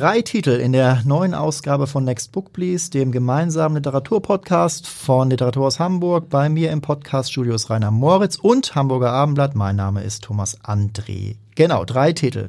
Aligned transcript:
Drei 0.00 0.22
Titel 0.22 0.52
in 0.52 0.72
der 0.72 1.02
neuen 1.04 1.34
Ausgabe 1.34 1.86
von 1.86 2.04
Next 2.04 2.32
Book 2.32 2.54
Please, 2.54 2.90
dem 2.90 3.12
gemeinsamen 3.12 3.76
Literaturpodcast 3.76 4.86
von 4.86 5.28
Literaturhaus 5.28 5.78
Hamburg. 5.78 6.30
Bei 6.30 6.48
mir 6.48 6.70
im 6.70 6.80
Podcast-Studio 6.80 7.54
ist 7.54 7.68
Rainer 7.68 7.90
Moritz 7.90 8.36
und 8.36 8.74
Hamburger 8.74 9.12
Abendblatt. 9.12 9.54
Mein 9.54 9.76
Name 9.76 10.02
ist 10.02 10.24
Thomas 10.24 10.58
André. 10.64 11.36
Genau, 11.54 11.84
drei 11.84 12.14
Titel. 12.14 12.48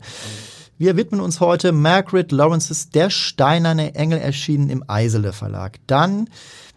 Wir 0.78 0.96
widmen 0.96 1.20
uns 1.20 1.42
heute 1.42 1.74
Margaret 1.74 2.32
Lawrences 2.32 2.90
Der 2.90 3.10
steinerne 3.10 3.96
Engel 3.96 4.20
erschienen 4.20 4.70
im 4.70 4.86
Eisele 4.88 5.34
Verlag. 5.34 5.80
Dann 5.88 6.30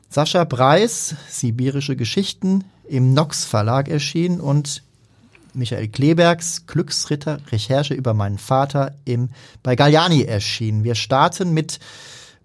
Sascha 0.09 0.43
Breis, 0.43 1.15
Sibirische 1.29 1.95
Geschichten 1.95 2.65
im 2.89 3.15
Nox 3.15 3.45
Verlag 3.45 3.89
erschienen 3.89 4.41
und 4.41 4.83
Michael 5.55 5.89
Klebergs 5.89 6.67
Glücksritter 6.67 7.39
Recherche 7.51 7.95
über 7.95 8.15
meinen 8.15 8.39
Vater 8.39 8.95
im 9.05 9.31
bei 9.63 9.77
Galliani 9.77 10.23
erschienen. 10.25 10.85
Wir 10.85 10.95
starten 10.95 11.53
mit 11.53 11.79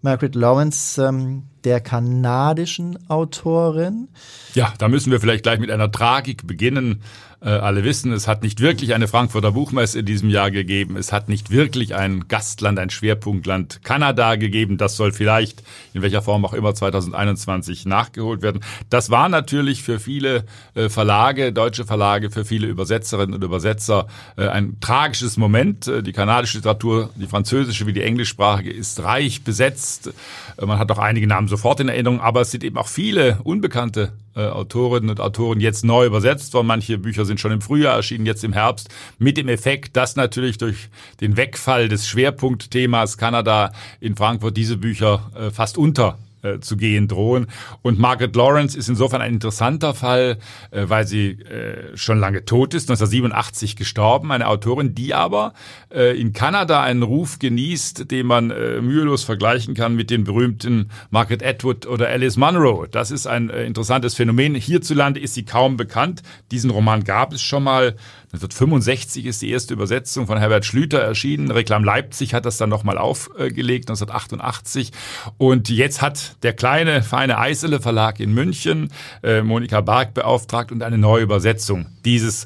Margaret 0.02 0.36
Lawrence, 0.36 1.02
ähm, 1.02 1.44
der 1.66 1.82
kanadischen 1.82 2.98
Autorin. 3.10 4.08
Ja, 4.54 4.74
da 4.78 4.88
müssen 4.88 5.12
wir 5.12 5.20
vielleicht 5.20 5.44
gleich 5.44 5.60
mit 5.60 5.72
einer 5.72 5.92
Tragik 5.92 6.48
beginnen. 6.48 7.02
Äh, 7.42 7.50
alle 7.50 7.86
wissen, 7.86 8.12
es 8.12 8.28
hat 8.28 8.44
nicht 8.44 8.60
wirklich 8.60 8.94
eine 8.94 9.08
Frankfurter 9.08 9.54
Buchmesse 9.54 10.00
in 10.00 10.06
diesem 10.06 10.30
Jahr 10.30 10.52
gegeben. 10.52 10.98
Es 10.98 11.14
hat 11.14 11.30
nicht 11.30 11.52
wirklich 11.52 11.96
ein 11.96 12.28
Gastland, 12.28 12.80
ein 12.80 12.90
Schwerpunktland 12.90 13.82
Kanada 13.84 14.36
gegeben. 14.36 14.78
Das 14.78 14.98
soll 14.98 15.14
vielleicht 15.14 15.64
in 15.94 16.02
welcher 16.02 16.22
Form 16.22 16.44
auch 16.44 16.54
immer 16.54 16.76
2021 16.76 17.86
nachgeholt 17.86 18.42
werden. 18.42 18.62
Das 18.90 19.10
war 19.10 19.30
natürlich 19.30 19.84
für 19.84 20.00
viele 20.00 20.44
äh, 20.74 20.90
Verlage, 20.90 21.54
deutsche 21.54 21.86
Verlage, 21.86 22.30
für 22.30 22.44
viele 22.44 22.68
Übersetzerinnen 22.68 23.34
und 23.34 23.44
Übersetzer 23.44 24.08
äh, 24.36 24.48
ein 24.48 24.78
tragisches 24.82 25.38
Moment. 25.38 25.88
Äh, 25.88 26.04
die 26.04 26.12
kanadische 26.12 26.58
Literatur, 26.58 27.10
die 27.16 27.28
französische 27.28 27.88
wie 27.88 27.94
die 27.94 28.04
englischsprachige, 28.04 28.72
ist 28.72 29.02
reich 29.02 29.46
besetzt. 29.46 30.12
Äh, 30.58 30.66
man 30.66 30.78
hat 30.78 30.92
auch 30.92 31.00
einige 31.00 31.28
Namen 31.28 31.48
sofort 31.50 31.80
in 31.80 31.90
Erinnerung, 31.90 32.22
aber 32.22 32.42
es 32.42 32.52
sind 32.52 32.64
eben 32.64 32.78
auch 32.78 32.88
viele 32.88 33.40
unbekannte 33.44 34.14
äh, 34.36 34.42
Autorinnen 34.42 35.10
und 35.10 35.20
Autoren 35.20 35.60
jetzt 35.60 35.84
neu 35.84 36.06
übersetzt 36.06 36.54
worden. 36.54 36.68
Manche 36.68 36.98
Bücher 36.98 37.26
sind 37.26 37.40
schon 37.40 37.52
im 37.52 37.62
Frühjahr 37.62 37.96
erschienen, 37.96 38.26
jetzt 38.26 38.44
im 38.44 38.54
Herbst, 38.54 38.90
mit 39.18 39.38
dem 39.38 39.50
Effekt, 39.50 39.98
dass 39.98 40.16
natürlich 40.16 40.58
durch 40.58 40.90
den 41.20 41.36
Wegfall 41.36 41.90
des 41.90 42.08
Schwerpunktthemas 42.08 43.18
Kanada 43.18 43.72
in 44.00 44.16
Frankfurt 44.16 44.56
diese 44.56 44.78
Bücher 44.78 45.32
äh, 45.36 45.52
fast 45.52 45.78
unter 45.78 46.18
äh, 46.42 46.60
zu 46.60 46.78
gehen 46.78 47.08
drohen. 47.08 47.48
Und 47.82 48.00
Margaret 48.00 48.36
Lawrence 48.36 48.78
ist 48.78 48.90
insofern 48.90 49.22
ein 49.22 49.34
interessanter 49.34 49.94
Fall, 49.94 50.38
äh, 50.72 50.86
weil 50.88 51.08
sie 51.08 51.32
äh, 51.32 51.96
schon 51.96 52.20
lange 52.20 52.46
tot 52.46 52.74
ist, 52.74 52.90
1987 52.90 53.76
gestorben, 53.76 54.32
eine 54.32 54.48
Autorin, 54.48 54.96
die 54.96 55.14
aber 55.14 55.54
äh, 55.94 56.20
in 56.20 56.34
Kanada 56.34 56.82
einen 56.84 57.04
Ruf 57.04 57.40
genießt, 57.40 58.10
den 58.12 58.28
man 58.28 58.52
äh, 58.52 58.82
mühelos 58.82 59.24
vergleichen 59.24 59.74
kann 59.74 59.96
mit 59.96 60.10
den 60.10 60.24
berühmten 60.24 60.90
Margaret 61.10 61.44
Atwood 61.44 61.86
oder 61.86 62.08
Alice 62.10 62.38
Munro. 62.38 62.86
Das 62.90 63.12
ist 63.12 63.28
ein 63.28 63.50
äh, 63.50 63.66
interessantes 63.66 64.16
Phänomen. 64.16 64.56
Hierzulande 64.56 65.20
ist 65.20 65.34
sie 65.34 65.46
kaum 65.46 65.78
bekannt. 65.78 66.22
Diesen 66.52 66.70
Roman 66.70 67.04
gab 67.04 67.34
es 67.34 67.42
schon 67.42 67.64
mal 67.64 67.96
1965 68.32 69.26
ist 69.26 69.42
die 69.42 69.50
erste 69.50 69.74
Übersetzung 69.74 70.28
von 70.28 70.38
Herbert 70.38 70.64
Schlüter 70.64 71.00
erschienen. 71.00 71.50
Reklam 71.50 71.84
Leipzig 71.84 72.36
hat 72.36 72.46
das 72.46 72.58
dann 72.58 72.70
nochmal 72.70 73.00
aufgelegt, 73.00 73.90
1988. 73.90 74.92
Und 75.40 75.70
jetzt 75.70 76.04
hat 76.04 76.36
der 76.44 76.54
kleine, 76.54 77.02
feine 77.02 77.40
Eisele 77.40 77.80
Verlag 77.80 78.20
in 78.20 78.32
München 78.32 78.92
äh, 79.24 79.42
Monika 79.42 79.82
Bark 79.82 80.14
beauftragt 80.14 80.72
und 80.72 80.84
eine 80.84 81.00
neue 81.00 81.24
Übersetzung 81.24 81.88
dieses 82.06 82.46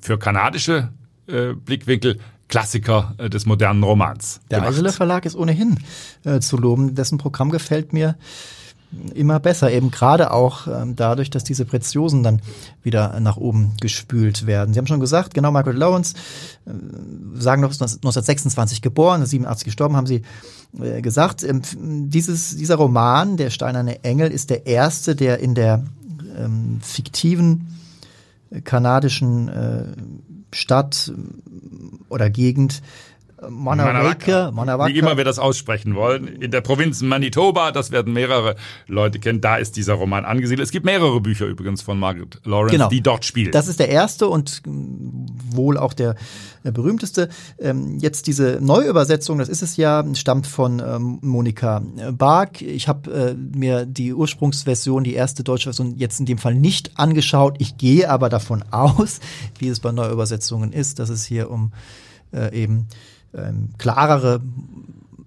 für 0.00 0.20
kanadische 0.20 0.92
äh, 1.26 1.54
Blickwinkel 1.54 2.20
Klassiker 2.46 3.14
äh, 3.18 3.28
des 3.28 3.44
modernen 3.44 3.82
Romans. 3.82 4.40
Der 4.50 4.58
gemacht. 4.58 4.74
Eisele 4.74 4.92
Verlag 4.92 5.24
ist 5.24 5.34
ohnehin 5.34 5.80
äh, 6.24 6.38
zu 6.38 6.56
loben. 6.56 6.94
Dessen 6.94 7.18
Programm 7.18 7.50
gefällt 7.50 7.92
mir 7.92 8.16
immer 9.14 9.40
besser, 9.40 9.70
eben 9.70 9.90
gerade 9.90 10.32
auch 10.32 10.66
ähm, 10.66 10.96
dadurch, 10.96 11.30
dass 11.30 11.44
diese 11.44 11.64
Preziosen 11.64 12.22
dann 12.22 12.40
wieder 12.82 13.18
nach 13.20 13.36
oben 13.36 13.72
gespült 13.80 14.46
werden. 14.46 14.74
Sie 14.74 14.78
haben 14.78 14.86
schon 14.86 15.00
gesagt, 15.00 15.34
genau, 15.34 15.50
Margaret 15.50 15.78
Lawrence, 15.78 16.14
äh, 16.66 16.70
sagen 17.34 17.62
noch 17.62 17.70
1926 17.70 18.82
geboren, 18.82 19.24
87 19.24 19.64
gestorben, 19.64 19.96
haben 19.96 20.06
Sie 20.06 20.22
äh, 20.80 21.00
gesagt. 21.00 21.42
Ähm, 21.42 21.62
dieses, 22.10 22.56
dieser 22.56 22.76
Roman, 22.76 23.36
Der 23.36 23.50
steinerne 23.50 24.04
Engel, 24.04 24.30
ist 24.30 24.50
der 24.50 24.66
erste, 24.66 25.16
der 25.16 25.38
in 25.38 25.54
der 25.54 25.84
ähm, 26.36 26.80
fiktiven 26.82 27.78
äh, 28.50 28.60
kanadischen 28.60 29.48
äh, 29.48 29.84
Stadt 30.54 31.12
oder 32.08 32.28
Gegend 32.28 32.82
Monawaka, 33.50 34.50
Monawaka. 34.50 34.92
Wie 34.92 34.98
immer 34.98 35.16
wir 35.16 35.24
das 35.24 35.38
aussprechen 35.38 35.94
wollen. 35.94 36.26
In 36.26 36.50
der 36.50 36.60
Provinz 36.60 37.02
Manitoba, 37.02 37.72
das 37.72 37.90
werden 37.90 38.12
mehrere 38.12 38.56
Leute 38.86 39.18
kennen, 39.18 39.40
da 39.40 39.56
ist 39.56 39.76
dieser 39.76 39.94
Roman 39.94 40.24
angesiedelt. 40.24 40.66
Es 40.66 40.72
gibt 40.72 40.86
mehrere 40.86 41.20
Bücher 41.20 41.46
übrigens 41.46 41.82
von 41.82 41.98
Margaret 41.98 42.40
Lawrence, 42.44 42.72
genau. 42.72 42.88
die 42.88 43.00
dort 43.00 43.24
spielen. 43.24 43.52
Das 43.52 43.68
ist 43.68 43.80
der 43.80 43.88
erste 43.88 44.28
und 44.28 44.62
wohl 44.64 45.78
auch 45.78 45.92
der 45.92 46.16
berühmteste. 46.62 47.28
Ähm, 47.58 47.98
jetzt 47.98 48.26
diese 48.26 48.58
Neuübersetzung, 48.60 49.38
das 49.38 49.48
ist 49.48 49.62
es 49.62 49.76
ja, 49.76 50.04
stammt 50.14 50.46
von 50.46 50.80
ähm, 50.80 51.18
Monika 51.22 51.82
Bark. 52.12 52.62
Ich 52.62 52.86
habe 52.88 53.10
äh, 53.10 53.34
mir 53.34 53.84
die 53.86 54.14
Ursprungsversion, 54.14 55.02
die 55.02 55.14
erste 55.14 55.42
deutsche 55.42 55.64
Version, 55.64 55.96
jetzt 55.96 56.20
in 56.20 56.26
dem 56.26 56.38
Fall 56.38 56.54
nicht 56.54 56.98
angeschaut. 56.98 57.56
Ich 57.58 57.76
gehe 57.76 58.08
aber 58.08 58.28
davon 58.28 58.64
aus, 58.70 59.20
wie 59.58 59.68
es 59.68 59.80
bei 59.80 59.92
Neuübersetzungen 59.92 60.72
ist, 60.72 60.98
dass 60.98 61.08
es 61.08 61.24
hier 61.24 61.50
um 61.50 61.72
äh, 62.32 62.54
eben 62.62 62.86
ähm, 63.34 63.70
klarere 63.78 64.40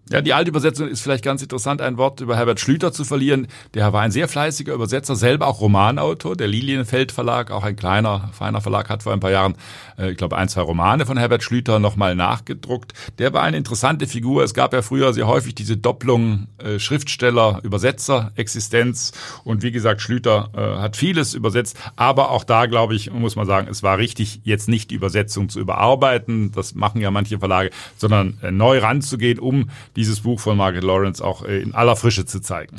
ja, 0.10 0.22
die 0.22 0.34
alte 0.34 0.50
Übersetzung 0.50 0.88
ist 0.88 1.02
vielleicht 1.02 1.24
ganz 1.24 1.42
interessant, 1.42 1.82
ein 1.82 1.98
Wort 1.98 2.22
über 2.22 2.36
Herbert 2.36 2.60
Schlüter 2.60 2.92
zu 2.92 3.04
verlieren. 3.04 3.48
Der 3.74 3.92
war 3.92 4.02
ein 4.02 4.12
sehr 4.12 4.28
fleißiger 4.28 4.74
Übersetzer, 4.74 5.16
selber 5.16 5.48
auch 5.48 5.62
Romanautor. 5.62 6.36
Der 6.36 6.48
Lilienfeld 6.48 7.12
Verlag, 7.12 7.50
auch 7.50 7.64
ein 7.64 7.76
kleiner, 7.76 8.30
feiner 8.32 8.62
Verlag, 8.62 8.90
hat 8.90 9.02
vor 9.02 9.14
ein 9.14 9.20
paar 9.20 9.32
Jahren, 9.32 9.56
äh, 9.98 10.12
ich 10.12 10.18
glaube, 10.18 10.38
ein, 10.38 10.48
zwei 10.48 10.62
Romane 10.62 11.08
von 11.08 11.18
Herbert 11.18 11.42
Schlüter 11.42 11.80
nochmal 11.80 12.16
nachgedruckt. 12.16 12.94
Der 13.18 13.34
war 13.34 13.42
eine 13.42 13.58
interessante 13.58 14.06
Figur. 14.06 14.44
Es 14.44 14.54
gab 14.54 14.74
ja 14.74 14.84
früher 14.84 15.12
sehr 15.12 15.26
häufig 15.26 15.56
diese 15.56 15.76
Doppelung 15.76 16.50
äh, 16.60 16.78
Schriftsteller, 16.78 17.62
Übersetzer, 17.64 18.32
Existenz. 18.36 19.12
Und 19.44 19.64
wie 19.64 19.72
gesagt, 19.72 20.02
Schlüter 20.02 20.50
äh, 20.54 20.82
hat 20.82 20.98
vieles 20.98 21.34
übersetzt. 21.34 21.78
Aber 21.96 22.30
auch 22.30 22.44
da, 22.44 22.68
glaube 22.68 22.94
ich, 22.94 23.12
muss 23.12 23.36
man 23.36 23.48
sagen, 23.48 23.68
es 23.72 23.82
war 23.82 23.98
richtig, 23.98 24.42
jetzt 24.44 24.70
nicht 24.70 24.92
die 24.92 24.96
Übersetzung 24.96 25.50
zu 25.50 25.60
überarbeiten. 25.60 26.52
Das 26.52 26.76
machen 26.76 27.02
ja 27.02 27.10
manche 27.10 27.40
Verlage, 27.40 27.72
sondern 27.98 28.38
äh, 28.44 28.52
neu 28.52 28.78
ranzugehen, 28.78 29.40
um 29.40 29.70
dieses 29.96 30.22
Buch 30.22 30.40
von 30.40 30.58
Margaret 30.58 30.84
Lawrence 30.84 31.24
auch 31.24 31.44
äh, 31.44 31.62
in 31.62 31.74
aller 31.74 31.96
Frische 31.96 32.26
zu 32.26 32.40
zeigen. 32.40 32.78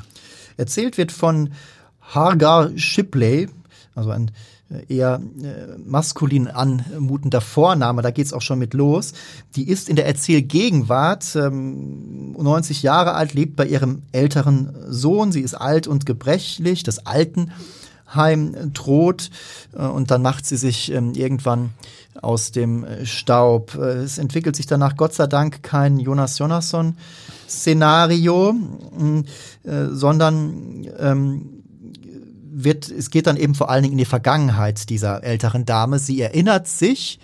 Erzählt 0.56 0.98
wird 0.98 1.12
von 1.12 1.50
Hargar 2.00 2.70
Shipley, 2.76 3.48
also 3.94 4.10
ein 4.10 4.30
äh, 4.68 4.94
eher 4.94 5.20
äh, 5.42 5.78
maskulin 5.78 6.48
anmutender 6.48 7.40
Vorname, 7.40 8.02
da 8.02 8.10
geht's 8.10 8.32
auch 8.32 8.42
schon 8.42 8.58
mit 8.58 8.74
los. 8.74 9.12
Die 9.54 9.68
ist 9.68 9.88
in 9.88 9.96
der 9.96 10.06
Erzählgegenwart 10.06 11.36
ähm, 11.36 12.32
90 12.32 12.82
Jahre 12.82 13.14
alt, 13.14 13.34
lebt 13.34 13.56
bei 13.56 13.66
ihrem 13.66 14.02
älteren 14.12 14.74
Sohn. 14.88 15.30
Sie 15.30 15.40
ist 15.40 15.54
alt 15.54 15.86
und 15.86 16.04
gebrechlich, 16.06 16.82
das 16.82 17.06
Altenheim 18.06 18.72
droht 18.72 19.30
äh, 19.74 19.82
und 19.82 20.10
dann 20.10 20.22
macht 20.22 20.46
sie 20.46 20.56
sich 20.56 20.92
ähm, 20.92 21.12
irgendwann 21.14 21.70
aus 22.20 22.52
dem 22.52 22.84
äh, 22.84 23.06
Staub. 23.06 23.74
Äh, 23.74 23.98
es 23.98 24.18
entwickelt 24.18 24.56
sich 24.56 24.66
danach 24.66 24.96
Gott 24.96 25.14
sei 25.14 25.26
Dank 25.26 25.62
kein 25.62 25.98
Jonas 25.98 26.38
Jonasson 26.38 26.96
Szenario, 27.48 28.52
mm, 28.52 29.20
sondern 29.62 30.84
ähm, 30.98 31.62
wird, 32.50 32.90
es 32.90 33.10
geht 33.10 33.28
dann 33.28 33.36
eben 33.36 33.54
vor 33.54 33.70
allen 33.70 33.84
Dingen 33.84 33.92
in 33.92 33.98
die 33.98 34.04
Vergangenheit 34.04 34.90
dieser 34.90 35.22
älteren 35.22 35.64
Dame. 35.64 36.00
Sie 36.00 36.20
erinnert 36.20 36.66
sich 36.66 37.20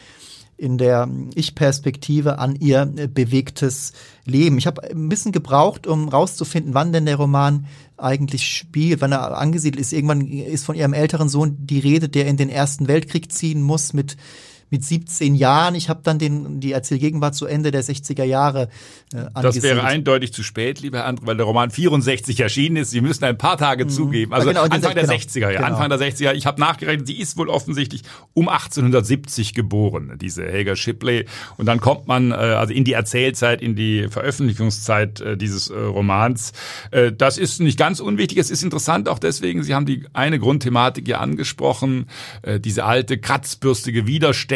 in 0.62 0.78
der 0.78 1.08
Ich-Perspektive 1.34 2.38
an 2.38 2.54
ihr 2.54 2.86
bewegtes 2.86 3.92
Leben. 4.24 4.58
Ich 4.58 4.68
habe 4.68 4.88
ein 4.88 5.08
bisschen 5.08 5.32
gebraucht, 5.32 5.88
um 5.88 6.08
rauszufinden, 6.08 6.72
wann 6.72 6.92
denn 6.92 7.04
der 7.04 7.16
Roman 7.16 7.66
eigentlich 7.96 8.46
spielt, 8.46 9.00
wann 9.00 9.10
er 9.10 9.36
angesiedelt 9.36 9.80
ist. 9.80 9.92
Irgendwann 9.92 10.20
ist 10.20 10.64
von 10.64 10.76
ihrem 10.76 10.92
älteren 10.92 11.28
Sohn 11.28 11.56
die 11.58 11.80
Rede, 11.80 12.08
der 12.08 12.26
in 12.26 12.36
den 12.36 12.48
Ersten 12.48 12.86
Weltkrieg 12.86 13.32
ziehen 13.32 13.60
muss 13.60 13.92
mit 13.92 14.16
mit 14.72 14.82
17 14.84 15.34
Jahren. 15.34 15.74
Ich 15.74 15.90
habe 15.90 16.00
dann 16.02 16.18
den, 16.18 16.58
die 16.58 16.72
Erzählgegenwart 16.72 17.34
zu 17.34 17.44
Ende 17.44 17.70
der 17.70 17.84
60er 17.84 18.24
Jahre 18.24 18.70
äh, 19.12 19.18
angesiedelt. 19.34 19.44
Das 19.56 19.62
wäre 19.62 19.84
eindeutig 19.84 20.32
zu 20.32 20.42
spät, 20.42 20.80
lieber 20.80 20.98
Herr 20.98 21.08
André, 21.08 21.26
weil 21.26 21.36
der 21.36 21.44
Roman 21.44 21.70
64 21.70 22.40
erschienen 22.40 22.76
ist. 22.76 22.90
Sie 22.90 23.02
müssen 23.02 23.24
ein 23.24 23.36
paar 23.36 23.58
Tage 23.58 23.84
mhm. 23.84 23.90
zugeben. 23.90 24.32
Also 24.32 24.46
ja, 24.48 24.52
genau, 24.54 24.74
Anfang 24.74 24.94
der 24.94 25.04
genau, 25.04 25.14
60er, 25.14 25.40
ja, 25.40 25.60
genau. 25.60 25.66
Anfang 25.66 25.90
der 25.90 26.00
60er. 26.00 26.32
Ich 26.32 26.46
habe 26.46 26.58
nachgerechnet, 26.58 27.06
sie 27.06 27.18
ist 27.18 27.36
wohl 27.36 27.50
offensichtlich 27.50 28.02
um 28.32 28.48
1870 28.48 29.52
geboren, 29.52 30.16
diese 30.18 30.42
Helga 30.44 30.74
Shipley. 30.74 31.26
Und 31.58 31.66
dann 31.66 31.78
kommt 31.78 32.08
man 32.08 32.30
äh, 32.30 32.34
also 32.34 32.72
in 32.72 32.84
die 32.84 32.94
Erzählzeit, 32.94 33.60
in 33.60 33.76
die 33.76 34.08
Veröffentlichungszeit 34.08 35.20
äh, 35.20 35.36
dieses 35.36 35.68
äh, 35.68 35.74
Romans. 35.78 36.52
Äh, 36.92 37.12
das 37.12 37.36
ist 37.36 37.60
nicht 37.60 37.78
ganz 37.78 38.00
unwichtig. 38.00 38.38
Es 38.38 38.50
ist 38.50 38.62
interessant 38.62 39.06
auch 39.10 39.18
deswegen, 39.18 39.62
Sie 39.62 39.74
haben 39.74 39.84
die 39.84 40.06
eine 40.14 40.38
Grundthematik 40.38 41.06
ja 41.06 41.18
angesprochen, 41.18 42.06
äh, 42.40 42.58
diese 42.58 42.86
alte, 42.86 43.18
kratzbürstige, 43.18 44.06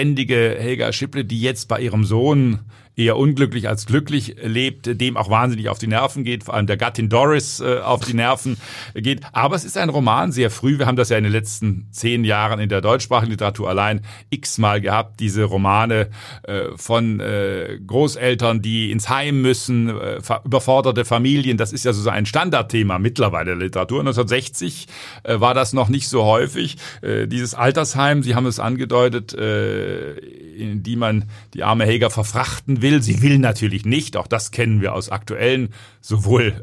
widerständige 0.06 0.56
Helga 0.58 0.92
Shipley, 0.92 1.24
die 1.24 1.40
jetzt 1.40 1.66
bei 1.68 1.80
ihrem 1.80 2.04
Sohn 2.04 2.60
eher 2.96 3.18
unglücklich 3.18 3.68
als 3.68 3.84
glücklich 3.84 4.36
lebt, 4.42 5.00
dem 5.00 5.18
auch 5.18 5.28
wahnsinnig 5.28 5.68
auf 5.68 5.78
die 5.78 5.86
Nerven 5.86 6.24
geht, 6.24 6.44
vor 6.44 6.54
allem 6.54 6.66
der 6.66 6.78
Gattin 6.78 7.10
Doris 7.10 7.60
äh, 7.60 7.80
auf 7.80 8.04
die 8.04 8.14
Nerven 8.14 8.56
geht. 8.94 9.20
Aber 9.32 9.54
es 9.54 9.64
ist 9.64 9.76
ein 9.76 9.90
Roman 9.90 10.32
sehr 10.32 10.50
früh. 10.50 10.78
Wir 10.78 10.86
haben 10.86 10.96
das 10.96 11.10
ja 11.10 11.18
in 11.18 11.24
den 11.24 11.32
letzten 11.32 11.88
zehn 11.92 12.24
Jahren 12.24 12.58
in 12.58 12.70
der 12.70 12.80
deutschsprachigen 12.80 13.32
Literatur 13.32 13.68
allein 13.68 14.00
x-mal 14.30 14.80
gehabt, 14.80 15.20
diese 15.20 15.44
Romane 15.44 16.08
äh, 16.44 16.68
von 16.76 17.20
äh, 17.20 17.78
Großeltern, 17.86 18.62
die 18.62 18.90
ins 18.90 19.10
Heim 19.10 19.42
müssen, 19.42 19.90
äh, 19.90 20.20
überforderte 20.44 21.04
Familien. 21.04 21.58
Das 21.58 21.74
ist 21.74 21.84
ja 21.84 21.92
so 21.92 22.08
ein 22.08 22.24
Standardthema 22.24 22.98
mittlerweile 22.98 23.46
der 23.46 23.56
Literatur. 23.56 24.00
1960 24.00 24.86
äh, 25.22 25.38
war 25.38 25.52
das 25.52 25.74
noch 25.74 25.90
nicht 25.90 26.08
so 26.08 26.24
häufig. 26.24 26.78
Äh, 27.02 27.26
dieses 27.26 27.54
Altersheim, 27.54 28.22
Sie 28.22 28.34
haben 28.34 28.46
es 28.46 28.58
angedeutet, 28.58 29.34
äh, 29.34 30.12
in 30.56 30.82
die 30.82 30.96
man 30.96 31.26
die 31.52 31.62
arme 31.62 31.84
Helga 31.84 32.08
verfrachten 32.08 32.80
will 32.80 32.85
will. 32.86 33.02
Sie 33.02 33.22
will 33.22 33.38
natürlich 33.38 33.84
nicht. 33.84 34.16
Auch 34.16 34.26
das 34.26 34.50
kennen 34.50 34.80
wir 34.80 34.94
aus 34.94 35.10
aktuellen, 35.10 35.70
sowohl 36.00 36.54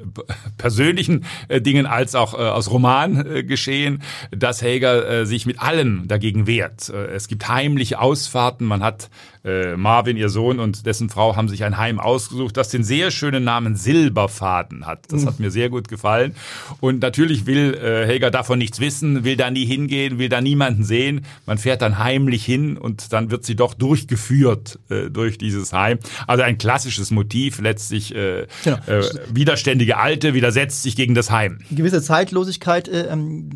persönlichen 0.58 1.26
äh, 1.48 1.62
Dingen 1.62 1.86
als 1.86 2.16
auch 2.16 2.34
äh, 2.34 2.38
aus 2.38 2.72
Romangeschehen, 2.72 4.02
äh, 4.32 4.38
dass 4.38 4.62
äh, 4.62 5.26
sich 5.26 5.46
mit 5.46 5.62
allem 5.62 6.08
dagegen 6.08 6.48
wehrt. 6.48 6.90
Es 6.90 7.28
gibt 7.28 7.48
heimliche 7.48 8.00
Ausfahrten. 8.00 8.66
Man 8.66 8.84
hat 8.84 9.10
äh, 9.44 9.76
Marvin, 9.76 10.18
ihr 10.18 10.30
Sohn 10.30 10.60
und 10.60 10.86
dessen 10.86 11.10
Frau 11.10 11.36
haben 11.36 11.50
sich 11.50 11.64
ein 11.64 11.78
Heim 11.78 12.00
ausgesucht, 12.00 12.56
das 12.58 12.70
den 12.70 12.84
sehr 12.84 13.12
schönen 13.12 13.44
Namen 13.44 13.76
Silberfaden 13.76 14.86
hat. 14.86 15.12
Das 15.12 15.24
mhm. 15.24 15.28
hat 15.28 15.40
mir 15.40 15.52
sehr 15.52 15.70
gut 15.70 15.88
gefallen. 15.88 16.36
Und 16.80 17.02
natürlich 17.02 17.46
will 17.46 17.74
äh, 17.74 18.06
Helga 18.06 18.30
davon 18.30 18.60
nichts 18.60 18.80
wissen, 18.80 19.24
will 19.24 19.36
da 19.36 19.52
nie 19.52 19.66
hingehen, 19.66 20.18
will 20.18 20.30
da 20.30 20.42
niemanden 20.42 20.84
sehen. 20.84 21.26
Man 21.46 21.58
fährt 21.58 21.82
dann 21.82 22.00
heimlich 22.00 22.46
hin 22.46 22.78
und 22.78 23.12
dann 23.14 23.32
wird 23.32 23.44
sie 23.44 23.56
doch 23.56 23.74
durchgeführt 23.74 24.80
äh, 24.90 25.10
durch 25.10 25.38
dieses 25.38 25.74
Heim. 25.74 26.00
Also 26.28 26.44
ein 26.44 26.58
klassisches 26.58 27.12
Motiv, 27.12 27.60
letztlich 27.60 28.16
äh, 28.16 28.48
genau. 28.64 28.78
äh, 28.88 29.04
widerständige 29.30 29.98
Alte 29.98 30.34
widersetzt 30.34 30.84
sich 30.84 30.96
gegen 30.96 31.16
das 31.16 31.32
Heim. 31.32 31.60
Gewisse 31.70 32.02
Zeitlosigkeit, 32.02 32.88
äh, 32.88 33.08
ähm, 33.08 33.50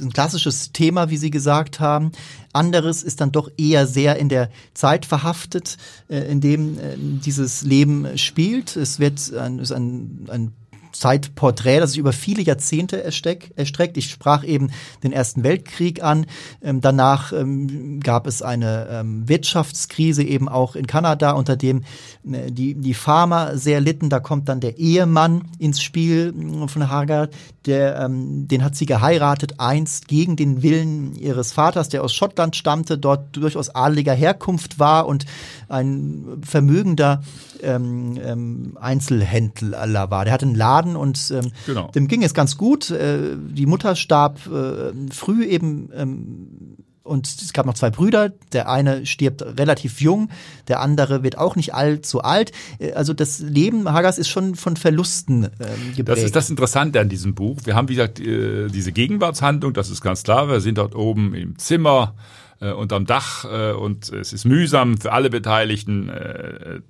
ein 0.00 0.12
klassisches 0.12 0.72
Thema, 0.72 1.10
wie 1.10 1.16
Sie 1.16 1.30
gesagt 1.30 1.80
haben. 1.80 2.12
Anderes 2.52 3.02
ist 3.02 3.20
dann 3.20 3.32
doch 3.32 3.50
eher 3.56 3.86
sehr 3.86 4.16
in 4.16 4.28
der 4.28 4.50
Zeit 4.74 5.06
verhaftet, 5.06 5.76
äh, 6.08 6.18
in 6.30 6.40
dem 6.40 6.78
äh, 6.78 6.96
dieses 6.96 7.62
Leben 7.62 8.18
spielt. 8.18 8.76
Es 8.76 8.98
wird 8.98 9.34
ein, 9.34 9.58
ist 9.58 9.72
ein, 9.72 10.26
ein 10.28 10.52
Zeitporträt, 10.92 11.80
das 11.80 11.90
sich 11.90 11.98
über 11.98 12.12
viele 12.12 12.42
Jahrzehnte 12.42 13.02
erstreckt. 13.02 13.96
Ich 13.96 14.10
sprach 14.10 14.44
eben 14.44 14.70
den 15.02 15.12
Ersten 15.12 15.44
Weltkrieg 15.44 16.02
an. 16.02 16.26
Ähm, 16.62 16.80
danach 16.80 17.32
ähm, 17.32 18.00
gab 18.00 18.26
es 18.26 18.42
eine 18.42 18.88
ähm, 18.90 19.28
Wirtschaftskrise 19.28 20.22
eben 20.22 20.48
auch 20.48 20.76
in 20.76 20.86
Kanada, 20.86 21.32
unter 21.32 21.56
dem 21.56 21.82
äh, 22.30 22.50
die, 22.50 22.74
die 22.74 22.94
Farmer 22.94 23.56
sehr 23.56 23.80
litten. 23.80 24.10
Da 24.10 24.20
kommt 24.20 24.48
dann 24.48 24.60
der 24.60 24.78
Ehemann 24.78 25.42
ins 25.58 25.80
Spiel 25.80 26.34
äh, 26.36 26.68
von 26.68 26.90
Hagar. 26.90 27.28
Der, 27.68 28.00
ähm, 28.00 28.48
den 28.48 28.64
hat 28.64 28.76
sie 28.76 28.86
geheiratet, 28.86 29.56
einst 29.58 30.08
gegen 30.08 30.36
den 30.36 30.62
Willen 30.62 31.14
ihres 31.14 31.52
Vaters, 31.52 31.90
der 31.90 32.02
aus 32.02 32.14
Schottland 32.14 32.56
stammte, 32.56 32.96
dort 32.96 33.36
durchaus 33.36 33.68
adeliger 33.68 34.14
Herkunft 34.14 34.78
war 34.78 35.06
und 35.06 35.26
ein 35.68 36.38
vermögender 36.42 37.22
ähm, 37.62 38.18
ähm, 38.24 38.78
Einzelhändler 38.80 40.10
war. 40.10 40.24
Der 40.24 40.32
hatte 40.32 40.46
einen 40.46 40.54
Laden 40.54 40.96
und 40.96 41.30
ähm, 41.30 41.52
genau. 41.66 41.90
dem 41.90 42.08
ging 42.08 42.22
es 42.22 42.32
ganz 42.32 42.56
gut. 42.56 42.90
Äh, 42.90 43.36
die 43.36 43.66
Mutter 43.66 43.96
starb 43.96 44.40
äh, 44.46 44.92
früh 45.12 45.44
eben 45.44 45.90
ähm, 45.94 46.76
und 47.08 47.26
es 47.26 47.52
gab 47.52 47.66
noch 47.66 47.74
zwei 47.74 47.90
Brüder. 47.90 48.32
Der 48.52 48.68
eine 48.68 49.06
stirbt 49.06 49.42
relativ 49.42 50.00
jung, 50.00 50.28
der 50.68 50.80
andere 50.80 51.22
wird 51.22 51.38
auch 51.38 51.56
nicht 51.56 51.74
allzu 51.74 52.22
alt. 52.22 52.52
Äh, 52.78 52.92
also 52.92 53.14
das 53.14 53.40
Leben 53.40 53.90
Hagas 53.90 54.18
ist 54.18 54.28
schon 54.28 54.54
von 54.54 54.76
Verlusten 54.76 55.44
ähm, 55.44 55.50
geprägt. 55.96 56.08
Das 56.08 56.22
ist 56.22 56.36
das 56.36 56.50
Interessante 56.50 57.00
an 57.00 57.08
diesem 57.08 57.34
Buch. 57.34 57.58
Wir 57.64 57.74
haben, 57.74 57.88
wie 57.88 57.94
gesagt, 57.94 58.20
äh, 58.20 58.68
diese 58.68 58.92
Gegenwartshandlung, 58.92 59.72
das 59.72 59.90
ist 59.90 60.00
ganz 60.00 60.22
klar. 60.22 60.48
Wir 60.48 60.60
sind 60.60 60.78
dort 60.78 60.94
oben 60.94 61.34
im 61.34 61.58
Zimmer 61.58 62.14
äh, 62.60 62.72
unterm 62.72 63.06
Dach 63.06 63.44
äh, 63.44 63.72
und 63.72 64.12
es 64.12 64.32
ist 64.32 64.44
mühsam 64.44 64.98
für 64.98 65.12
alle 65.12 65.30
Beteiligten. 65.30 66.10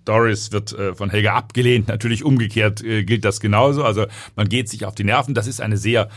Doris 0.04 0.52
wird 0.52 0.76
von 0.94 1.10
Helga 1.10 1.34
abgelehnt. 1.34 1.88
Natürlich 1.88 2.24
umgekehrt 2.24 2.82
gilt 2.82 3.24
das 3.24 3.40
genauso. 3.40 3.84
Also 3.84 4.06
man 4.36 4.48
geht 4.48 4.68
sich 4.68 4.84
auf 4.84 4.94
die 4.94 5.04
Nerven. 5.04 5.34
Das 5.34 5.46
ist 5.46 5.60
eine 5.60 5.76
sehr 5.76 6.08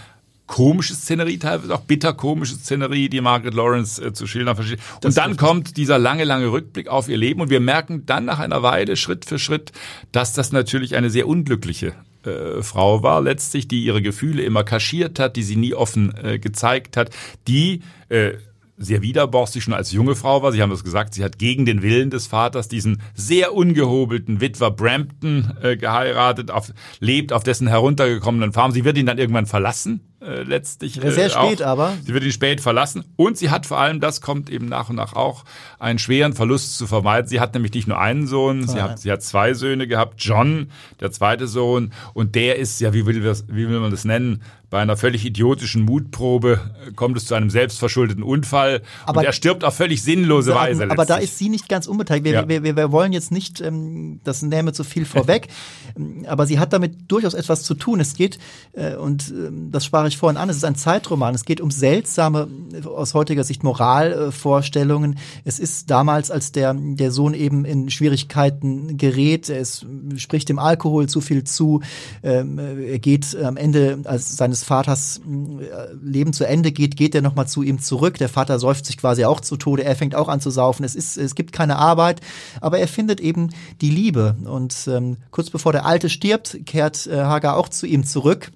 komische 0.52 0.94
Szenerie, 0.94 1.40
teilweise 1.40 1.74
auch 1.74 1.80
bitterkomische 1.80 2.56
Szenerie, 2.56 3.08
die 3.08 3.22
Margaret 3.22 3.54
Lawrence 3.54 4.04
äh, 4.04 4.12
zu 4.12 4.28
schildern 4.28 4.58
versteht. 4.58 4.80
Und 4.96 5.06
das 5.06 5.16
dann 5.16 5.38
kommt 5.38 5.78
dieser 5.78 5.98
lange, 5.98 6.26
lange 6.26 6.52
Rückblick 6.52 6.90
auf 6.90 7.08
ihr 7.08 7.16
Leben 7.16 7.40
und 7.40 7.50
wir 7.50 7.62
merken 7.62 8.06
dann 8.06 8.26
nach 8.26 8.40
einer 8.40 8.62
Weile 8.62 8.98
Schritt 8.98 9.24
für 9.24 9.40
Schritt, 9.40 9.72
dass 10.12 10.34
das 10.34 10.52
natürlich 10.52 10.98
eine 10.98 11.10
sehr 11.10 11.26
unglückliche 11.26 11.94
äh, 12.26 12.62
Frau 12.62 13.02
war, 13.02 13.22
letztlich, 13.22 13.70
die 13.70 13.86
ihre 13.86 14.02
Gefühle 14.02 14.44
immer 14.44 14.66
kaschiert 14.66 15.20
hat, 15.20 15.38
die 15.38 15.44
sie 15.44 15.56
nie 15.56 15.74
offen 15.74 16.14
äh, 16.22 16.38
gezeigt 16.38 16.98
hat, 16.98 17.12
die 17.48 17.80
äh, 18.10 18.34
sehr 18.78 19.02
widerborstig 19.02 19.64
schon 19.64 19.74
als 19.74 19.94
junge 19.94 20.16
Frau 20.16 20.44
war. 20.44 20.52
Sie 20.52 20.62
haben 20.62 20.72
es 20.72 20.84
gesagt, 20.84 21.14
sie 21.14 21.24
hat 21.24 21.40
gegen 21.40 21.66
den 21.66 21.82
Willen 21.82 22.10
des 22.10 22.28
Vaters 22.28 22.68
diesen 22.68 23.02
sehr 23.16 23.54
ungehobelten 23.54 24.42
Witwer 24.42 24.72
Brampton 24.72 25.54
äh, 25.62 25.78
geheiratet, 25.78 26.52
auf, 26.52 26.74
lebt 27.00 27.32
auf 27.32 27.44
dessen 27.44 27.68
heruntergekommenen 27.68 28.52
Farm. 28.52 28.74
Sie 28.74 28.84
wird 28.84 28.98
ihn 28.98 29.06
dann 29.06 29.18
irgendwann 29.18 29.46
verlassen, 29.46 30.11
äh, 30.22 30.44
letztlich. 30.44 31.04
Äh, 31.04 31.12
sehr 31.12 31.30
spät 31.30 31.64
auch. 31.64 31.68
aber. 31.68 31.94
Sie 32.06 32.14
wird 32.14 32.24
ihn 32.24 32.32
spät 32.32 32.62
verlassen 32.62 33.04
und 33.16 33.38
sie 33.38 33.50
hat 33.50 33.66
vor 33.66 33.80
allem, 33.80 34.00
das 34.00 34.22
kommt 34.22 34.50
eben 34.50 34.68
nach 34.68 34.90
und 34.90 34.96
nach 34.96 35.14
auch, 35.14 35.44
einen 35.80 36.00
schweren 36.00 36.34
Verlust 36.34 36.78
zu 36.78 36.88
vermeiden. 36.88 37.28
Sie 37.28 37.40
hat 37.40 37.54
nämlich 37.54 37.74
nicht 37.74 37.88
nur 37.88 38.00
einen 38.00 38.28
Sohn, 38.28 38.68
sie 38.68 38.82
hat, 38.82 39.00
sie 39.00 39.12
hat 39.12 39.24
zwei 39.24 39.54
Söhne 39.54 39.88
gehabt. 39.88 40.24
John, 40.24 40.70
der 41.00 41.12
zweite 41.12 41.48
Sohn, 41.48 41.92
und 42.14 42.36
der 42.36 42.58
ist, 42.58 42.80
ja, 42.82 42.94
wie 42.94 43.06
will, 43.06 43.24
wie 43.24 43.70
will 43.70 43.80
man 43.80 43.92
das 43.92 44.06
nennen, 44.06 44.44
bei 44.72 44.80
einer 44.80 44.96
völlig 44.96 45.26
idiotischen 45.26 45.84
Mutprobe 45.84 46.62
äh, 46.88 46.94
kommt 46.94 47.18
es 47.18 47.26
zu 47.26 47.36
einem 47.36 47.50
selbstverschuldeten 47.50 48.24
Unfall 48.24 48.82
aber 49.06 49.20
und 49.20 49.26
er 49.26 49.34
stirbt 49.34 49.66
auf 49.66 49.76
völlig 49.76 50.02
sinnlose 50.02 50.52
sagen, 50.52 50.80
Weise. 50.80 50.90
Aber 50.90 51.06
da 51.06 51.18
ist 51.18 51.38
sie 51.38 51.50
nicht 51.50 51.68
ganz 51.68 51.88
unbeteiligt. 51.88 52.24
Wir, 52.24 52.32
ja. 52.32 52.48
wir, 52.48 52.64
wir, 52.64 52.78
wir, 52.78 52.92
wollen 52.92 53.12
jetzt 53.12 53.34
nicht, 53.34 53.60
ähm, 53.60 54.22
das 54.24 54.42
nähme 54.42 54.72
zu 54.72 54.86
viel 54.86 55.04
vorweg, 55.04 55.50
aber 56.26 56.48
sie 56.48 56.58
hat 56.58 56.72
damit 56.72 57.12
durchaus 57.12 57.34
etwas 57.34 57.64
zu 57.64 57.74
tun. 57.74 58.00
Es 58.00 58.14
geht, 58.14 58.40
äh, 58.72 58.96
und 58.96 59.30
äh, 59.30 59.52
das 59.72 59.84
sprach 59.84 60.08
ich 60.08 60.18
vorhin 60.18 60.38
an, 60.38 60.50
es 60.50 60.56
ist 60.56 60.64
ein 60.64 60.76
Zeitroman. 60.76 61.36
Es 61.36 61.44
geht 61.44 61.60
um 61.60 61.70
seltsame, 61.70 62.48
aus 62.86 63.14
heutiger 63.14 63.44
Sicht 63.44 63.64
Moralvorstellungen. 63.64 65.20
Es 65.44 65.60
ist 65.60 65.92
damals, 65.92 66.32
als 66.32 66.54
der, 66.54 66.74
der 66.74 67.12
Sohn 67.12 67.34
eben 67.34 67.66
in 67.66 67.90
Schwierigkeiten 67.90 68.96
gerät, 68.96 69.50
es 69.50 69.86
spricht 70.16 70.48
dem 70.48 70.60
Alkohol 70.60 71.10
zu 71.10 71.20
viel 71.20 71.44
zu, 71.44 71.82
ähm, 72.24 72.58
er 72.58 73.00
geht 73.00 73.36
am 73.36 73.58
Ende 73.58 74.00
als 74.06 74.38
seines 74.38 74.61
des 74.62 74.68
Vaters 74.68 75.20
äh, 75.20 75.94
Leben 76.02 76.34
zu 76.34 76.46
Ende 76.46 76.72
geht, 76.72 76.96
geht 76.96 77.16
er 77.16 77.22
nochmal 77.22 77.48
zu 77.48 77.64
ihm 77.64 77.80
zurück. 77.80 78.18
Der 78.18 78.30
Vater 78.30 78.60
säuft 78.60 78.86
sich 78.86 78.98
quasi 78.98 79.26
auch 79.26 79.42
zu 79.42 79.58
Tode. 79.58 79.84
Er 79.84 79.96
fängt 79.96 80.16
auch 80.16 80.30
an 80.30 80.42
zu 80.42 80.50
saufen. 80.50 80.84
Es 80.84 80.96
ist, 80.96 81.18
es 81.18 81.36
gibt 81.36 81.52
keine 81.52 81.78
Arbeit, 81.78 82.22
aber 82.62 82.80
er 82.80 82.88
findet 82.88 83.20
eben 83.20 83.50
die 83.82 83.90
Liebe. 83.90 84.36
Und 84.46 84.88
ähm, 84.88 85.18
kurz 85.32 85.50
bevor 85.50 85.72
der 85.72 85.86
Alte 85.86 86.10
stirbt, 86.10 86.66
kehrt 86.66 87.08
äh, 87.08 87.18
Hagar 87.18 87.58
auch 87.58 87.70
zu 87.70 87.86
ihm 87.86 88.06
zurück 88.06 88.52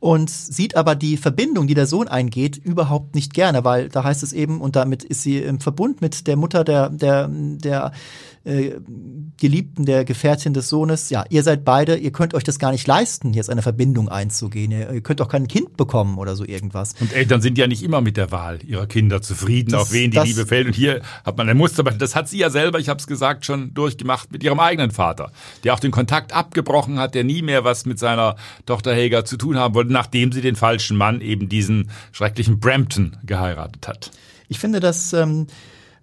und 0.00 0.30
sieht 0.30 0.74
aber 0.74 0.96
die 0.96 1.16
Verbindung, 1.16 1.68
die 1.68 1.74
der 1.74 1.86
Sohn 1.86 2.08
eingeht, 2.08 2.56
überhaupt 2.56 3.14
nicht 3.14 3.34
gerne, 3.34 3.62
weil 3.62 3.88
da 3.88 4.02
heißt 4.02 4.24
es 4.24 4.32
eben, 4.32 4.60
und 4.60 4.74
damit 4.74 5.04
ist 5.04 5.22
sie 5.22 5.38
im 5.38 5.60
Verbund 5.60 6.00
mit 6.00 6.26
der 6.26 6.36
Mutter 6.36 6.64
der, 6.64 6.88
der, 6.88 7.28
der 7.30 7.92
äh, 8.44 8.72
Geliebten, 9.38 9.86
der 9.86 10.04
Gefährtin 10.04 10.54
des 10.54 10.68
Sohnes, 10.68 11.10
ja, 11.10 11.24
ihr 11.30 11.42
seid 11.42 11.64
beide, 11.64 11.96
ihr 11.96 12.10
könnt 12.10 12.34
euch 12.34 12.44
das 12.44 12.58
gar 12.58 12.72
nicht 12.72 12.86
leisten, 12.86 13.32
jetzt 13.34 13.50
eine 13.50 13.62
Verbindung 13.62 14.08
einzugehen. 14.08 14.70
Ihr, 14.70 14.92
ihr 14.92 15.00
könnt 15.00 15.20
auch 15.20 15.28
kein 15.28 15.48
Kind 15.48 15.76
bekommen 15.76 16.18
oder 16.18 16.36
so 16.36 16.44
irgendwas. 16.44 16.94
Und 17.00 17.12
Eltern 17.12 17.40
sind 17.40 17.58
ja 17.58 17.66
nicht 17.66 17.82
immer 17.82 18.00
mit 18.00 18.16
der 18.16 18.30
Wahl 18.30 18.58
ihrer 18.64 18.86
Kinder 18.86 19.22
zufrieden, 19.22 19.72
das, 19.72 19.82
auf 19.82 19.92
wen 19.92 20.10
die 20.10 20.16
das, 20.16 20.26
Liebe 20.26 20.46
fällt. 20.46 20.66
Und 20.66 20.74
hier 20.74 21.02
hat 21.24 21.36
man 21.36 21.48
ein 21.48 21.56
Muster, 21.56 21.82
das 21.82 22.14
hat 22.16 22.28
sie 22.28 22.38
ja 22.38 22.50
selber, 22.50 22.78
ich 22.78 22.88
habe 22.88 22.98
es 22.98 23.06
gesagt, 23.06 23.46
schon 23.46 23.74
durchgemacht 23.74 24.32
mit 24.32 24.42
ihrem 24.42 24.60
eigenen 24.60 24.90
Vater, 24.90 25.32
der 25.64 25.74
auch 25.74 25.80
den 25.80 25.90
Kontakt 25.90 26.32
abgebrochen 26.32 26.98
hat, 26.98 27.14
der 27.14 27.24
nie 27.24 27.42
mehr 27.42 27.64
was 27.64 27.86
mit 27.86 27.98
seiner 27.98 28.36
Tochter 28.66 28.94
Helga 28.94 29.24
zu 29.24 29.36
tun 29.36 29.56
haben 29.56 29.74
wollte, 29.74 29.92
nachdem 29.92 30.32
sie 30.32 30.40
den 30.40 30.56
falschen 30.56 30.96
Mann, 30.96 31.20
eben 31.20 31.48
diesen 31.48 31.90
schrecklichen 32.12 32.60
Brampton, 32.60 33.16
geheiratet 33.24 33.88
hat. 33.88 34.10
Ich 34.48 34.58
finde, 34.58 34.80
dass 34.80 35.12
ähm, 35.12 35.46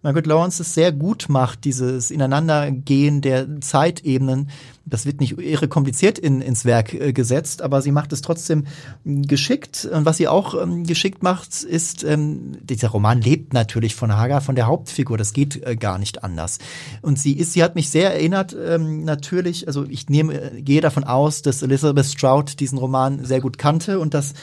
Margaret 0.02 0.28
Lawrence 0.28 0.62
es 0.62 0.74
sehr 0.74 0.94
gut 0.94 1.28
macht, 1.28 1.66
dieses 1.66 2.10
Ineinandergehen 2.10 3.22
der 3.22 3.60
Zeitebenen. 3.60 4.50
Das 4.86 5.06
wird 5.06 5.20
nicht 5.20 5.38
irre 5.38 5.68
kompliziert 5.68 6.18
in, 6.18 6.42
ins 6.42 6.64
Werk 6.64 6.94
äh, 6.94 7.12
gesetzt, 7.12 7.62
aber 7.62 7.82
sie 7.82 7.92
macht 7.92 8.14
es 8.14 8.22
trotzdem 8.22 8.66
geschickt. 9.04 9.88
Und 9.92 10.06
was 10.06 10.18
sie 10.18 10.30
auch 10.30 10.60
ähm, 10.60 10.86
geschickt 10.86 11.22
macht, 11.22 11.64
ist, 11.64 12.04
ähm, 12.04 12.58
dieser 12.62 12.88
Roman 12.88 13.22
lebt 13.22 13.54
natürlich 13.54 13.94
von 13.94 14.16
Hagar, 14.16 14.40
von 14.40 14.56
der 14.56 14.68
Hauptfigur. 14.68 15.18
Das 15.18 15.34
geht 15.34 15.62
äh, 15.68 15.76
gar 15.76 16.00
nicht 16.00 16.24
anders. 16.24 16.60
Und 17.02 17.20
sie 17.20 17.34
ist, 17.34 17.54
sie 17.54 17.62
hat 17.62 17.76
mich 17.76 17.90
sehr 17.90 18.14
erinnert, 18.14 18.56
ähm, 18.58 19.04
natürlich, 19.04 19.68
also 19.68 19.86
ich 19.86 20.08
nehme, 20.10 20.62
gehe 20.62 20.82
davon 20.82 21.04
aus, 21.04 21.42
dass 21.42 21.62
Elizabeth 21.62 22.06
Strout 22.06 22.46
diesen 22.60 22.78
Roman 22.78 23.26
sehr 23.26 23.42
gut 23.42 23.58
kannte 23.58 24.00
und 24.00 24.14
dass 24.14 24.34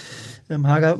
ähm, 0.48 0.66
Hager, 0.66 0.98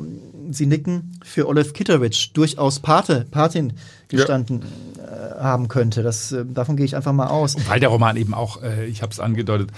Sie 0.49 0.65
nicken, 0.65 1.19
für 1.23 1.47
Olive 1.47 1.73
Kitteridge 1.73 2.29
durchaus 2.33 2.79
Pate, 2.79 3.25
Patin 3.29 3.73
gestanden 4.07 4.63
ja. 4.97 5.37
äh, 5.37 5.41
haben 5.41 5.67
könnte. 5.67 6.03
Das, 6.03 6.31
äh, 6.31 6.45
davon 6.45 6.77
gehe 6.77 6.85
ich 6.85 6.95
einfach 6.95 7.13
mal 7.13 7.27
aus. 7.27 7.55
Und 7.55 7.69
weil 7.69 7.79
der 7.79 7.89
Roman 7.89 8.17
eben 8.17 8.33
auch, 8.33 8.61
äh, 8.63 8.85
ich 8.85 9.01
habe 9.01 9.11
es 9.11 9.19
angedeutet, 9.19 9.71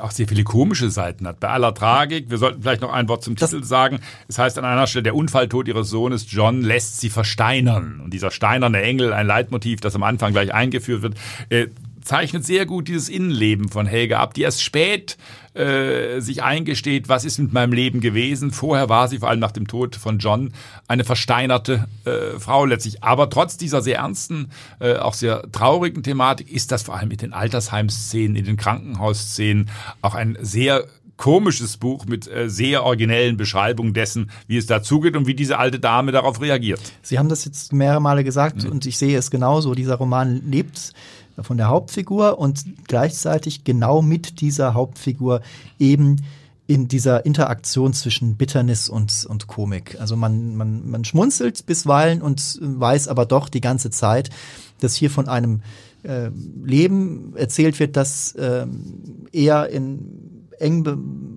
auch 0.00 0.10
sehr 0.10 0.26
viele 0.26 0.42
komische 0.44 0.90
Seiten 0.90 1.26
hat. 1.26 1.40
Bei 1.40 1.48
aller 1.48 1.72
Tragik, 1.72 2.30
wir 2.30 2.38
sollten 2.38 2.62
vielleicht 2.62 2.82
noch 2.82 2.92
ein 2.92 3.08
Wort 3.08 3.22
zum 3.22 3.36
das 3.36 3.50
Titel 3.50 3.64
sagen. 3.64 4.00
Es 4.28 4.38
heißt 4.38 4.58
an 4.58 4.64
einer 4.64 4.86
Stelle, 4.86 5.04
der 5.04 5.14
Unfalltod 5.14 5.68
ihres 5.68 5.88
Sohnes 5.90 6.26
John 6.28 6.62
lässt 6.62 7.00
sie 7.00 7.08
versteinern. 7.08 8.00
Und 8.02 8.12
dieser 8.12 8.30
steinerne 8.30 8.82
Engel, 8.82 9.12
ein 9.12 9.26
Leitmotiv, 9.26 9.80
das 9.80 9.94
am 9.94 10.02
Anfang 10.02 10.32
gleich 10.32 10.52
eingeführt 10.52 11.02
wird, 11.02 11.14
zeichnet 12.06 12.46
sehr 12.46 12.66
gut 12.66 12.88
dieses 12.88 13.08
Innenleben 13.08 13.68
von 13.68 13.84
Helga 13.84 14.20
ab, 14.20 14.32
die 14.34 14.42
erst 14.42 14.62
spät 14.62 15.18
äh, 15.54 16.20
sich 16.20 16.42
eingesteht, 16.42 17.08
was 17.08 17.24
ist 17.24 17.38
mit 17.38 17.52
meinem 17.52 17.72
Leben 17.72 18.00
gewesen. 18.00 18.52
Vorher 18.52 18.88
war 18.88 19.08
sie 19.08 19.18
vor 19.18 19.28
allem 19.28 19.40
nach 19.40 19.52
dem 19.52 19.66
Tod 19.66 19.96
von 19.96 20.18
John 20.18 20.52
eine 20.86 21.04
versteinerte 21.04 21.88
äh, 22.04 22.38
Frau 22.38 22.64
letztlich. 22.64 23.02
Aber 23.02 23.28
trotz 23.28 23.56
dieser 23.56 23.82
sehr 23.82 23.98
ernsten, 23.98 24.50
äh, 24.78 24.96
auch 24.96 25.14
sehr 25.14 25.50
traurigen 25.50 26.02
Thematik 26.04 26.50
ist 26.50 26.70
das 26.70 26.84
vor 26.84 26.96
allem 26.96 27.08
mit 27.08 27.22
den 27.22 27.32
Altersheimszenen, 27.32 28.36
in 28.36 28.44
den 28.44 28.56
Krankenhausszenen 28.56 29.68
auch 30.00 30.14
ein 30.14 30.38
sehr 30.40 30.86
komisches 31.16 31.76
Buch 31.76 32.04
mit 32.06 32.28
äh, 32.28 32.48
sehr 32.48 32.84
originellen 32.84 33.36
Beschreibungen 33.36 33.94
dessen, 33.94 34.30
wie 34.46 34.58
es 34.58 34.66
dazugeht 34.66 35.16
und 35.16 35.26
wie 35.26 35.34
diese 35.34 35.58
alte 35.58 35.80
Dame 35.80 36.12
darauf 36.12 36.40
reagiert. 36.40 36.80
Sie 37.02 37.18
haben 37.18 37.28
das 37.28 37.44
jetzt 37.44 37.72
mehrere 37.72 38.00
Male 38.00 38.22
gesagt 38.22 38.64
mhm. 38.64 38.70
und 38.70 38.86
ich 38.86 38.98
sehe 38.98 39.18
es 39.18 39.30
genauso. 39.30 39.74
Dieser 39.74 39.96
Roman 39.96 40.42
lebt 40.50 40.92
von 41.40 41.56
der 41.56 41.68
Hauptfigur 41.68 42.38
und 42.38 42.64
gleichzeitig 42.86 43.64
genau 43.64 44.02
mit 44.02 44.40
dieser 44.40 44.74
Hauptfigur 44.74 45.40
eben 45.78 46.16
in 46.66 46.88
dieser 46.88 47.24
Interaktion 47.24 47.92
zwischen 47.92 48.36
Bitternis 48.36 48.88
und, 48.88 49.24
und 49.28 49.46
Komik. 49.46 50.00
Also 50.00 50.16
man, 50.16 50.56
man, 50.56 50.90
man 50.90 51.04
schmunzelt 51.04 51.66
bisweilen 51.66 52.22
und 52.22 52.58
weiß 52.60 53.08
aber 53.08 53.24
doch 53.24 53.48
die 53.48 53.60
ganze 53.60 53.90
Zeit, 53.90 54.30
dass 54.80 54.96
hier 54.96 55.10
von 55.10 55.28
einem 55.28 55.62
äh, 56.02 56.30
Leben 56.64 57.34
erzählt 57.36 57.78
wird, 57.78 57.96
das 57.96 58.32
äh, 58.34 58.66
eher 59.32 59.68
in 59.68 60.35
eng 60.58 60.82
be 60.82 60.96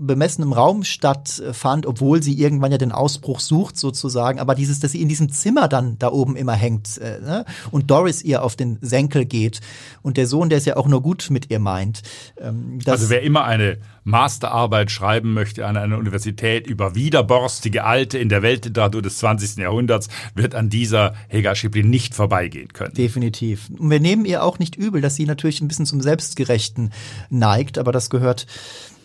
bemessenem 0.10 0.54
Raum 0.54 0.84
stattfand, 0.84 1.86
obwohl 1.86 2.24
sie 2.24 2.34
irgendwann 2.40 2.72
ja 2.72 2.80
den 2.80 2.92
Ausbruch 2.92 3.40
sucht 3.40 3.78
sozusagen. 3.78 4.40
Aber 4.40 4.56
dieses, 4.56 4.80
dass 4.80 4.94
sie 4.94 5.02
in 5.02 5.10
diesem 5.10 5.30
Zimmer 5.30 5.68
dann 5.68 6.00
da 6.00 6.12
oben 6.12 6.36
immer 6.36 6.54
hängt 6.54 6.98
äh, 6.98 7.20
ne? 7.20 7.46
und 7.70 7.92
Doris 7.92 8.24
ihr 8.24 8.42
auf 8.42 8.56
den 8.56 8.80
Senkel 8.82 9.26
geht 9.26 9.62
und 10.02 10.18
der 10.18 10.26
Sohn, 10.26 10.50
der 10.50 10.58
es 10.58 10.66
ja 10.66 10.78
auch 10.78 10.88
nur 10.88 11.04
gut 11.04 11.28
mit 11.30 11.52
ihr 11.52 11.60
meint. 11.60 12.02
Ähm, 12.40 12.80
also 12.88 13.12
wer 13.12 13.22
immer 13.22 13.44
eine 13.44 13.78
Masterarbeit 14.04 14.90
schreiben 14.90 15.34
möchte 15.34 15.68
an 15.68 15.78
einer 15.78 15.98
Universität 15.98 16.66
über 16.66 16.96
widerborstige 16.96 17.84
Alte 17.84 18.18
in 18.18 18.30
der 18.30 18.42
Weltliteratur 18.42 19.02
des 19.02 19.20
20. 19.20 19.58
Jahrhunderts, 19.58 20.08
wird 20.34 20.56
an 20.56 20.70
dieser 20.70 21.14
Helga 21.28 21.56
Schiplin 21.56 21.90
nicht 21.90 22.16
vorbeigehen 22.16 22.74
können. 22.74 22.94
Definitiv. 22.94 23.70
Und 23.78 23.90
wir 23.90 24.00
nehmen 24.00 24.26
ihr 24.26 24.44
auch 24.44 24.60
nicht 24.60 24.76
übel, 24.76 25.02
dass 25.02 25.16
sie 25.16 25.26
natürlich 25.26 25.62
ein 25.62 25.68
bisschen 25.68 25.86
zum 25.86 26.02
Selbstgerechten 26.02 26.92
neigt, 27.30 27.78
aber 27.78 27.92
das 27.92 28.10
gehört 28.10 28.48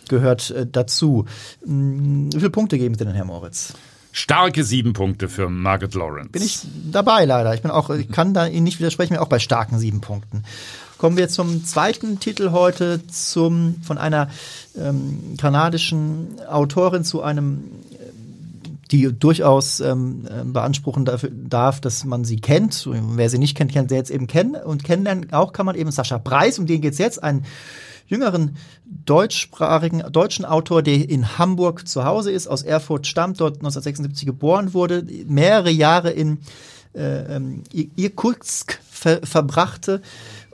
gehört 0.08 0.50
äh, 0.50 0.66
dazu. 0.70 1.26
Hm, 1.64 2.32
wie 2.32 2.38
viele 2.38 2.50
Punkte 2.50 2.78
geben 2.78 2.96
Sie 2.96 3.04
denn, 3.04 3.14
Herr 3.14 3.24
Moritz? 3.24 3.74
Starke 4.12 4.62
sieben 4.62 4.92
Punkte 4.92 5.28
für 5.28 5.48
Margaret 5.48 5.94
Lawrence. 5.94 6.30
Bin 6.30 6.42
ich 6.42 6.60
dabei 6.90 7.24
leider. 7.24 7.52
Ich 7.52 7.62
bin 7.62 7.72
auch, 7.72 7.90
ich 7.90 8.08
kann 8.10 8.32
da 8.32 8.46
Ihnen 8.46 8.62
nicht 8.62 8.78
widersprechen, 8.78 9.16
auch 9.16 9.28
bei 9.28 9.40
starken 9.40 9.78
sieben 9.78 10.00
Punkten. 10.00 10.44
Kommen 10.98 11.16
wir 11.16 11.28
zum 11.28 11.64
zweiten 11.64 12.20
Titel 12.20 12.52
heute, 12.52 13.04
zum 13.08 13.82
von 13.82 13.98
einer 13.98 14.30
ähm, 14.78 15.34
kanadischen 15.36 16.40
Autorin 16.48 17.02
zu 17.02 17.22
einem 17.22 17.64
die 18.90 19.12
durchaus 19.12 19.80
ähm, 19.80 20.26
äh, 20.26 20.44
beanspruchen 20.44 21.04
dafür, 21.04 21.30
darf, 21.32 21.80
dass 21.80 22.04
man 22.04 22.24
sie 22.24 22.36
kennt. 22.36 22.88
Wer 22.88 23.28
sie 23.30 23.38
nicht 23.38 23.56
kennt, 23.56 23.74
kann 23.74 23.88
sie 23.88 23.96
jetzt 23.96 24.10
eben 24.10 24.26
kennen. 24.26 24.54
Und 24.54 24.84
kennenlernen 24.84 25.32
auch 25.32 25.52
kann 25.52 25.66
man 25.66 25.74
eben 25.74 25.90
Sascha 25.90 26.18
Preis, 26.18 26.58
um 26.58 26.66
den 26.66 26.80
geht's 26.80 26.98
jetzt, 26.98 27.22
ein 27.22 27.44
jüngeren 28.06 28.56
deutschsprachigen 29.04 30.02
deutschen 30.10 30.44
Autor, 30.44 30.82
der 30.82 31.08
in 31.08 31.38
Hamburg 31.38 31.86
zu 31.86 32.04
Hause 32.04 32.30
ist, 32.30 32.46
aus 32.46 32.62
Erfurt 32.62 33.06
stammt, 33.06 33.40
dort 33.40 33.56
1976 33.56 34.26
geboren 34.26 34.74
wurde, 34.74 35.04
mehrere 35.26 35.70
Jahre 35.70 36.10
in 36.10 36.38
äh, 36.94 37.36
ähm, 37.36 37.62
Irkutsk 37.72 38.78
ver 38.88 39.20
verbrachte 39.24 40.00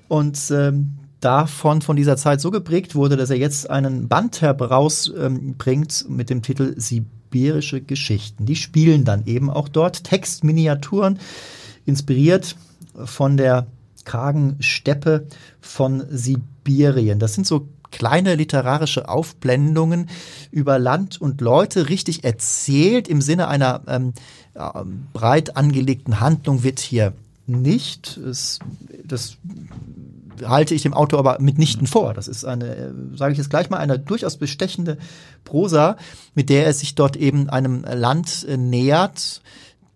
und 0.08 0.38
ähm, 0.50 0.96
davon 1.20 1.82
von 1.82 1.96
dieser 1.96 2.16
Zeit 2.16 2.40
so 2.40 2.50
geprägt 2.50 2.94
wurde, 2.94 3.16
dass 3.16 3.30
er 3.30 3.36
jetzt 3.36 3.68
einen 3.68 4.08
Band 4.08 4.40
herausbringt 4.40 6.04
ähm, 6.08 6.16
mit 6.16 6.30
dem 6.30 6.42
Titel 6.42 6.74
Sibirische 6.76 7.80
Geschichten. 7.80 8.46
Die 8.46 8.56
spielen 8.56 9.04
dann 9.04 9.26
eben 9.26 9.50
auch 9.50 9.68
dort 9.68 10.04
Textminiaturen, 10.04 11.18
inspiriert 11.84 12.56
von 13.04 13.36
der 13.36 13.66
kargen 14.04 14.56
Steppe 14.60 15.26
von 15.60 16.04
Sibirien. 16.10 17.18
Das 17.18 17.34
sind 17.34 17.46
so 17.46 17.68
kleine 17.90 18.34
literarische 18.34 19.08
Aufblendungen 19.08 20.08
über 20.50 20.78
Land 20.78 21.20
und 21.20 21.40
Leute 21.40 21.88
richtig 21.88 22.24
erzählt 22.24 23.08
im 23.08 23.20
Sinne 23.20 23.48
einer 23.48 23.82
ähm, 23.86 24.12
äh, 24.54 24.68
breit 25.12 25.56
angelegten 25.56 26.20
Handlung 26.20 26.62
wird 26.62 26.80
hier 26.80 27.12
nicht. 27.46 28.16
Es, 28.16 28.58
das 29.04 29.36
halte 30.44 30.74
ich 30.74 30.82
dem 30.82 30.94
Autor 30.94 31.18
aber 31.18 31.38
mitnichten 31.40 31.86
vor. 31.86 32.14
Das 32.14 32.28
ist 32.28 32.44
eine, 32.44 32.74
äh, 32.74 32.92
sage 33.16 33.32
ich 33.32 33.38
jetzt 33.38 33.50
gleich 33.50 33.70
mal, 33.70 33.78
eine 33.78 33.98
durchaus 33.98 34.36
bestechende 34.36 34.98
Prosa, 35.44 35.96
mit 36.34 36.48
der 36.48 36.66
er 36.66 36.72
sich 36.72 36.94
dort 36.94 37.16
eben 37.16 37.50
einem 37.50 37.82
Land 37.82 38.46
äh, 38.48 38.56
nähert, 38.56 39.42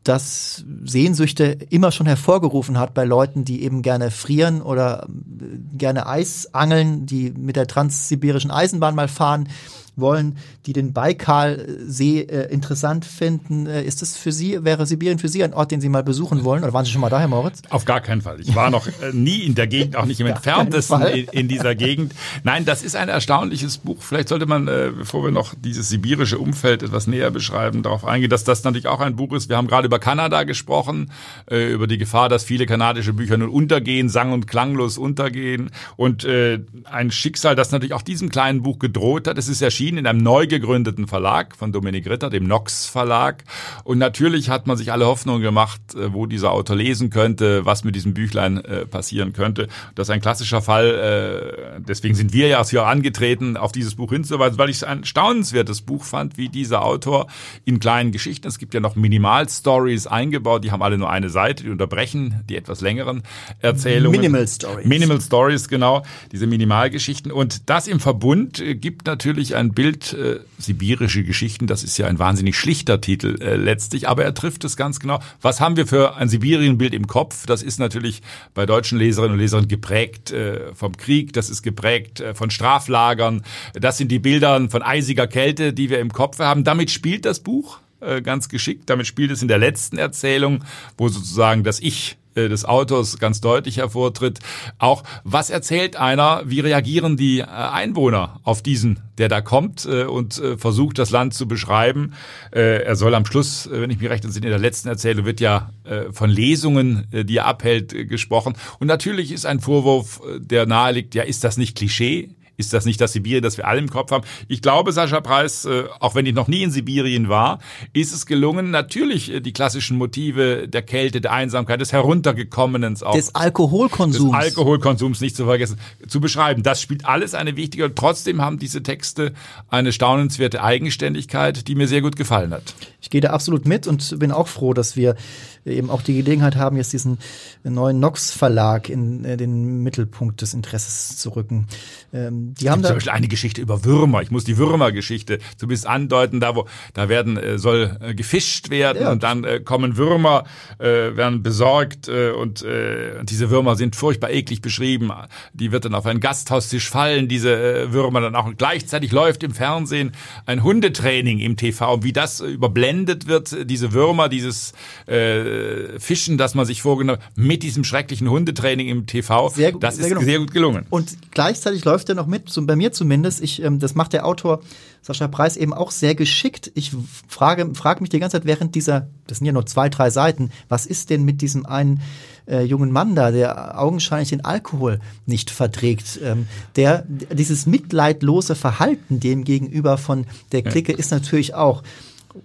das 0.04 0.64
Sehnsüchte 0.84 1.56
immer 1.70 1.90
schon 1.90 2.06
hervorgerufen 2.06 2.78
hat 2.78 2.94
bei 2.94 3.04
Leuten, 3.04 3.44
die 3.44 3.62
eben 3.62 3.82
gerne 3.82 4.10
frieren 4.10 4.62
oder 4.62 5.06
äh, 5.06 5.76
gerne 5.76 6.06
Eis 6.06 6.52
angeln, 6.52 7.06
die 7.06 7.30
mit 7.30 7.56
der 7.56 7.66
transsibirischen 7.66 8.50
Eisenbahn 8.50 8.94
mal 8.94 9.08
fahren 9.08 9.48
wollen, 9.96 10.38
die 10.66 10.72
den 10.72 10.92
Baikalsee 10.92 12.20
äh, 12.20 12.52
interessant 12.52 13.04
finden. 13.04 13.66
Äh, 13.66 13.84
ist 13.84 14.02
das 14.02 14.16
für 14.16 14.32
Sie, 14.32 14.64
wäre 14.64 14.86
Sibirien 14.86 15.18
für 15.18 15.28
Sie 15.28 15.44
ein 15.44 15.54
Ort, 15.54 15.70
den 15.70 15.80
Sie 15.80 15.88
mal 15.88 16.02
besuchen 16.02 16.44
wollen? 16.44 16.62
Oder 16.62 16.72
waren 16.72 16.84
Sie 16.84 16.90
schon 16.90 17.00
mal 17.00 17.10
da, 17.10 17.20
Herr 17.20 17.28
Moritz? 17.28 17.62
Auf 17.70 17.84
gar 17.84 18.00
keinen 18.00 18.22
Fall. 18.22 18.40
Ich 18.40 18.54
war 18.54 18.70
noch 18.70 18.86
äh, 18.86 19.12
nie 19.12 19.40
in 19.40 19.54
der 19.54 19.66
Gegend, 19.66 19.96
auch 19.96 20.06
nicht 20.06 20.20
im 20.20 20.26
entferntesten 20.26 21.02
in, 21.02 21.26
in, 21.32 21.48
dieser 21.48 21.74
Gegend. 21.74 22.14
Nein, 22.42 22.64
das 22.64 22.82
ist 22.82 22.96
ein 22.96 23.08
erstaunliches 23.08 23.78
Buch. 23.78 24.02
Vielleicht 24.02 24.28
sollte 24.28 24.46
man, 24.46 24.68
äh, 24.68 24.90
bevor 24.96 25.24
wir 25.24 25.30
noch 25.30 25.54
dieses 25.54 25.88
sibirische 25.88 26.38
Umfeld 26.38 26.82
etwas 26.82 27.06
näher 27.06 27.30
beschreiben, 27.30 27.82
darauf 27.82 28.04
eingehen, 28.04 28.30
dass 28.30 28.44
das 28.44 28.64
natürlich 28.64 28.88
auch 28.88 29.00
ein 29.00 29.16
Buch 29.16 29.32
ist. 29.32 29.48
Wir 29.48 29.56
haben 29.56 29.68
gerade 29.68 29.86
über 29.86 29.98
Kanada 29.98 30.44
gesprochen, 30.44 31.10
äh, 31.50 31.72
über 31.72 31.86
die 31.86 31.98
Gefahr, 31.98 32.28
dass 32.28 32.44
viele 32.44 32.66
kanadische 32.66 33.12
Bücher 33.12 33.36
nun 33.36 33.50
untergehen, 33.50 34.08
sang- 34.08 34.32
und 34.32 34.46
klanglos 34.46 34.98
untergehen. 34.98 35.70
Und 35.96 36.24
äh, 36.24 36.60
ein 36.84 37.10
Schicksal, 37.10 37.54
das 37.54 37.70
natürlich 37.70 37.94
auch 37.94 38.02
diesem 38.02 38.28
kleinen 38.28 38.62
Buch 38.62 38.78
gedroht 38.78 39.28
hat. 39.28 39.38
Es 39.38 39.48
ist 39.48 39.62
erschienen 39.62 39.83
erschienen 39.84 39.98
in 39.98 40.06
einem 40.06 40.22
neu 40.22 40.46
gegründeten 40.46 41.06
Verlag 41.06 41.56
von 41.56 41.72
Dominik 41.72 42.08
Ritter, 42.08 42.30
dem 42.30 42.44
Nox 42.44 42.86
Verlag. 42.86 43.44
Und 43.84 43.98
natürlich 43.98 44.48
hat 44.48 44.66
man 44.66 44.76
sich 44.76 44.92
alle 44.92 45.06
Hoffnungen 45.06 45.42
gemacht, 45.42 45.80
äh, 45.94 46.12
wo 46.12 46.26
dieser 46.26 46.52
Autor 46.52 46.76
lesen 46.76 47.10
könnte, 47.10 47.66
was 47.66 47.84
mit 47.84 47.94
diesem 47.94 48.14
Büchlein 48.14 48.64
äh, 48.64 48.86
passieren 48.86 49.32
könnte. 49.32 49.68
Das 49.94 50.08
ist 50.08 50.14
ein 50.14 50.20
klassischer 50.20 50.62
Fall. 50.62 51.76
Äh, 51.76 51.80
deswegen 51.86 52.14
sind 52.14 52.32
wir 52.32 52.48
ja 52.48 52.60
auch 52.60 52.68
hier 52.68 52.86
angetreten, 52.86 53.56
auf 53.56 53.72
dieses 53.72 53.94
Buch 53.94 54.10
hinzuweisen, 54.10 54.58
weil 54.58 54.70
ich 54.70 54.76
es 54.76 54.84
ein 54.84 55.04
staunenswertes 55.04 55.82
Buch 55.82 56.04
fand, 56.04 56.38
wie 56.38 56.48
dieser 56.48 56.82
Autor 56.84 57.26
in 57.64 57.78
kleinen 57.78 58.10
Geschichten, 58.10 58.48
es 58.48 58.58
gibt 58.58 58.72
ja 58.72 58.80
noch 58.80 58.96
Minimal-Stories 58.96 60.06
eingebaut, 60.06 60.64
die 60.64 60.70
haben 60.70 60.82
alle 60.82 60.96
nur 60.96 61.10
eine 61.10 61.28
Seite, 61.28 61.64
die 61.64 61.70
unterbrechen 61.70 62.42
die 62.48 62.56
etwas 62.56 62.80
längeren 62.80 63.22
Erzählungen. 63.60 64.20
Minimal 64.20 64.48
Stories. 64.48 64.86
Minimal 64.86 65.20
Stories, 65.20 65.68
genau, 65.68 66.02
diese 66.32 66.46
Minimalgeschichten. 66.46 67.30
Und 67.30 67.68
das 67.68 67.86
im 67.86 68.00
Verbund 68.00 68.62
gibt 68.80 69.06
natürlich 69.06 69.56
ein 69.56 69.73
Bild 69.74 70.12
äh, 70.12 70.40
sibirische 70.58 71.24
Geschichten, 71.24 71.66
das 71.66 71.84
ist 71.84 71.98
ja 71.98 72.06
ein 72.06 72.18
wahnsinnig 72.18 72.56
schlichter 72.56 73.00
Titel 73.00 73.40
äh, 73.40 73.56
letztlich, 73.56 74.08
aber 74.08 74.24
er 74.24 74.34
trifft 74.34 74.64
es 74.64 74.76
ganz 74.76 75.00
genau. 75.00 75.20
Was 75.42 75.60
haben 75.60 75.76
wir 75.76 75.86
für 75.86 76.16
ein 76.16 76.28
Sibirienbild 76.28 76.94
im 76.94 77.06
Kopf? 77.06 77.46
Das 77.46 77.62
ist 77.62 77.78
natürlich 77.78 78.22
bei 78.54 78.66
deutschen 78.66 78.98
Leserinnen 78.98 79.34
und 79.34 79.40
Lesern 79.40 79.68
geprägt 79.68 80.30
äh, 80.30 80.74
vom 80.74 80.96
Krieg, 80.96 81.32
das 81.32 81.50
ist 81.50 81.62
geprägt 81.62 82.20
äh, 82.20 82.34
von 82.34 82.50
Straflagern, 82.50 83.42
das 83.74 83.98
sind 83.98 84.10
die 84.10 84.18
Bilder 84.18 84.68
von 84.68 84.82
eisiger 84.82 85.26
Kälte, 85.26 85.72
die 85.72 85.90
wir 85.90 85.98
im 85.98 86.12
Kopf 86.12 86.38
haben. 86.38 86.64
Damit 86.64 86.90
spielt 86.90 87.24
das 87.24 87.40
Buch 87.40 87.80
äh, 88.00 88.22
ganz 88.22 88.48
geschickt. 88.48 88.90
Damit 88.90 89.06
spielt 89.06 89.30
es 89.30 89.42
in 89.42 89.48
der 89.48 89.58
letzten 89.58 89.98
Erzählung, 89.98 90.64
wo 90.96 91.08
sozusagen 91.08 91.64
das 91.64 91.80
Ich 91.80 92.16
des 92.36 92.64
Autors 92.64 93.18
ganz 93.18 93.40
deutlich 93.40 93.78
hervortritt. 93.78 94.40
Auch 94.78 95.04
was 95.24 95.50
erzählt 95.50 95.96
einer, 95.96 96.42
wie 96.46 96.60
reagieren 96.60 97.16
die 97.16 97.40
äh, 97.40 97.44
Einwohner 97.44 98.40
auf 98.42 98.62
diesen, 98.62 99.00
der 99.18 99.28
da 99.28 99.40
kommt 99.40 99.86
äh, 99.86 100.04
und 100.04 100.42
versucht, 100.56 100.98
das 100.98 101.10
Land 101.10 101.34
zu 101.34 101.46
beschreiben. 101.46 102.12
Er 102.50 102.96
soll 102.96 103.14
am 103.14 103.26
Schluss, 103.26 103.68
wenn 103.70 103.90
ich 103.90 104.00
mich 104.00 104.10
recht 104.10 104.24
entsinne, 104.24 104.46
in 104.46 104.50
der 104.50 104.58
letzten 104.58 104.88
Erzählung 104.88 105.24
wird 105.24 105.40
ja 105.40 105.70
von 106.12 106.30
Lesungen, 106.30 107.06
die 107.10 107.36
er 107.36 107.46
abhält, 107.46 108.08
gesprochen. 108.08 108.54
Und 108.78 108.86
natürlich 108.86 109.32
ist 109.32 109.46
ein 109.46 109.60
Vorwurf, 109.60 110.20
der 110.38 110.66
naheliegt, 110.66 111.14
ja, 111.14 111.22
ist 111.22 111.44
das 111.44 111.56
nicht 111.56 111.76
Klischee? 111.76 112.30
Ist 112.56 112.72
das 112.72 112.84
nicht 112.84 113.00
das 113.00 113.12
Sibirien, 113.12 113.42
das 113.42 113.56
wir 113.56 113.66
alle 113.66 113.80
im 113.80 113.88
Kopf 113.88 114.10
haben? 114.10 114.24
Ich 114.48 114.62
glaube, 114.62 114.92
Sascha 114.92 115.20
Preis, 115.20 115.64
äh, 115.64 115.84
auch 116.00 116.14
wenn 116.14 116.26
ich 116.26 116.34
noch 116.34 116.48
nie 116.48 116.62
in 116.62 116.70
Sibirien 116.70 117.28
war, 117.28 117.58
ist 117.92 118.14
es 118.14 118.26
gelungen, 118.26 118.70
natürlich 118.70 119.32
äh, 119.32 119.40
die 119.40 119.52
klassischen 119.52 119.98
Motive 119.98 120.68
der 120.68 120.82
Kälte, 120.82 121.20
der 121.20 121.32
Einsamkeit, 121.32 121.80
des 121.80 121.92
Heruntergekommenen, 121.92 122.96
auch 123.02 123.14
des 123.14 123.34
Alkoholkonsums, 123.34 124.30
des 124.30 124.34
Alkoholkonsums 124.34 125.20
nicht 125.20 125.36
zu 125.36 125.44
vergessen, 125.46 125.78
zu 126.06 126.20
beschreiben. 126.20 126.62
Das 126.62 126.80
spielt 126.80 127.06
alles 127.06 127.34
eine 127.34 127.56
wichtige 127.56 127.86
und 127.86 127.96
trotzdem 127.96 128.40
haben 128.40 128.58
diese 128.58 128.82
Texte 128.82 129.32
eine 129.68 129.92
staunenswerte 129.92 130.62
Eigenständigkeit, 130.62 131.66
die 131.66 131.74
mir 131.74 131.88
sehr 131.88 132.02
gut 132.02 132.16
gefallen 132.16 132.52
hat. 132.52 132.74
Ich 133.00 133.10
gehe 133.10 133.20
da 133.20 133.30
absolut 133.30 133.66
mit 133.66 133.86
und 133.86 134.18
bin 134.18 134.30
auch 134.30 134.48
froh, 134.48 134.74
dass 134.74 134.96
wir 134.96 135.16
eben 135.64 135.90
auch 135.90 136.02
die 136.02 136.14
Gelegenheit 136.14 136.56
haben, 136.56 136.76
jetzt 136.76 136.92
diesen 136.92 137.18
neuen 137.62 138.00
Nox 138.00 138.30
Verlag 138.30 138.88
in 138.88 139.24
äh, 139.24 139.36
den 139.36 139.82
Mittelpunkt 139.82 140.42
des 140.42 140.54
Interesses 140.54 141.16
zu 141.16 141.30
rücken. 141.30 141.66
Ähm, 142.12 142.54
die 142.54 142.70
haben 142.70 142.82
da 142.82 142.88
zum 142.88 142.96
Beispiel 142.96 143.12
eine 143.12 143.28
Geschichte 143.28 143.60
über 143.60 143.84
Würmer. 143.84 144.22
Ich 144.22 144.30
muss 144.30 144.44
die 144.44 144.58
Würmergeschichte 144.58 145.38
zumindest 145.56 145.86
andeuten, 145.86 146.40
da 146.40 146.54
wo 146.54 146.66
da 146.92 147.08
werden 147.08 147.36
äh, 147.36 147.58
soll 147.58 147.96
äh, 148.00 148.14
gefischt 148.14 148.70
werden 148.70 149.02
ja. 149.02 149.12
und 149.12 149.22
dann 149.22 149.44
äh, 149.44 149.60
kommen 149.60 149.96
Würmer, 149.96 150.44
äh, 150.78 150.84
werden 151.16 151.42
besorgt 151.42 152.08
äh, 152.08 152.30
und 152.30 152.62
äh, 152.62 153.24
diese 153.24 153.50
Würmer 153.50 153.76
sind 153.76 153.96
furchtbar 153.96 154.30
eklig 154.30 154.60
beschrieben. 154.60 155.10
Die 155.52 155.72
wird 155.72 155.84
dann 155.84 155.94
auf 155.94 156.06
einen 156.06 156.20
Gasthaustisch 156.20 156.90
fallen, 156.90 157.28
diese 157.28 157.92
Würmer 157.92 158.20
dann 158.20 158.34
auch. 158.34 158.46
Und 158.46 158.58
gleichzeitig 158.58 159.12
läuft 159.12 159.42
im 159.42 159.52
Fernsehen 159.52 160.12
ein 160.46 160.62
Hundetraining 160.62 161.38
im 161.38 161.56
TV, 161.56 162.02
wie 162.02 162.12
das 162.12 162.40
überblendet 162.40 163.26
wird, 163.26 163.70
diese 163.70 163.92
Würmer, 163.92 164.28
dieses 164.28 164.72
äh, 165.06 165.53
Fischen, 165.98 166.38
das 166.38 166.54
man 166.54 166.66
sich 166.66 166.82
vorgenommen 166.82 167.20
mit 167.34 167.62
diesem 167.62 167.84
schrecklichen 167.84 168.28
Hundetraining 168.28 168.88
im 168.88 169.06
TV. 169.06 169.48
Sehr, 169.48 169.72
das 169.72 169.96
sehr 169.96 170.04
ist 170.04 170.08
genau. 170.10 170.22
sehr 170.22 170.38
gut 170.38 170.52
gelungen. 170.52 170.86
Und 170.90 171.16
gleichzeitig 171.30 171.84
läuft 171.84 172.08
er 172.08 172.14
noch 172.14 172.26
mit, 172.26 172.48
so 172.48 172.64
bei 172.64 172.76
mir 172.76 172.92
zumindest. 172.92 173.42
Ich, 173.42 173.62
ähm, 173.62 173.78
das 173.78 173.94
macht 173.94 174.12
der 174.12 174.26
Autor 174.26 174.60
Sascha 175.02 175.28
Preis 175.28 175.56
eben 175.56 175.74
auch 175.74 175.90
sehr 175.90 176.14
geschickt. 176.14 176.72
Ich 176.74 176.92
frage, 177.28 177.74
frage 177.74 178.00
mich 178.00 178.10
die 178.10 178.20
ganze 178.20 178.38
Zeit 178.38 178.46
während 178.46 178.74
dieser, 178.74 179.08
das 179.26 179.38
sind 179.38 179.46
ja 179.46 179.52
nur 179.52 179.66
zwei, 179.66 179.88
drei 179.88 180.10
Seiten, 180.10 180.50
was 180.68 180.86
ist 180.86 181.10
denn 181.10 181.24
mit 181.24 181.42
diesem 181.42 181.66
einen 181.66 182.00
äh, 182.46 182.62
jungen 182.62 182.90
Mann 182.90 183.14
da, 183.14 183.30
der 183.30 183.80
augenscheinlich 183.80 184.30
den 184.30 184.44
Alkohol 184.44 185.00
nicht 185.26 185.50
verträgt, 185.50 186.20
ähm, 186.22 186.46
der 186.76 187.04
dieses 187.08 187.66
mitleidlose 187.66 188.54
Verhalten 188.54 189.20
dem 189.20 189.44
gegenüber 189.44 189.98
von 189.98 190.26
der 190.52 190.62
Clique 190.62 190.92
ja. 190.92 190.98
ist 190.98 191.10
natürlich 191.10 191.54
auch 191.54 191.82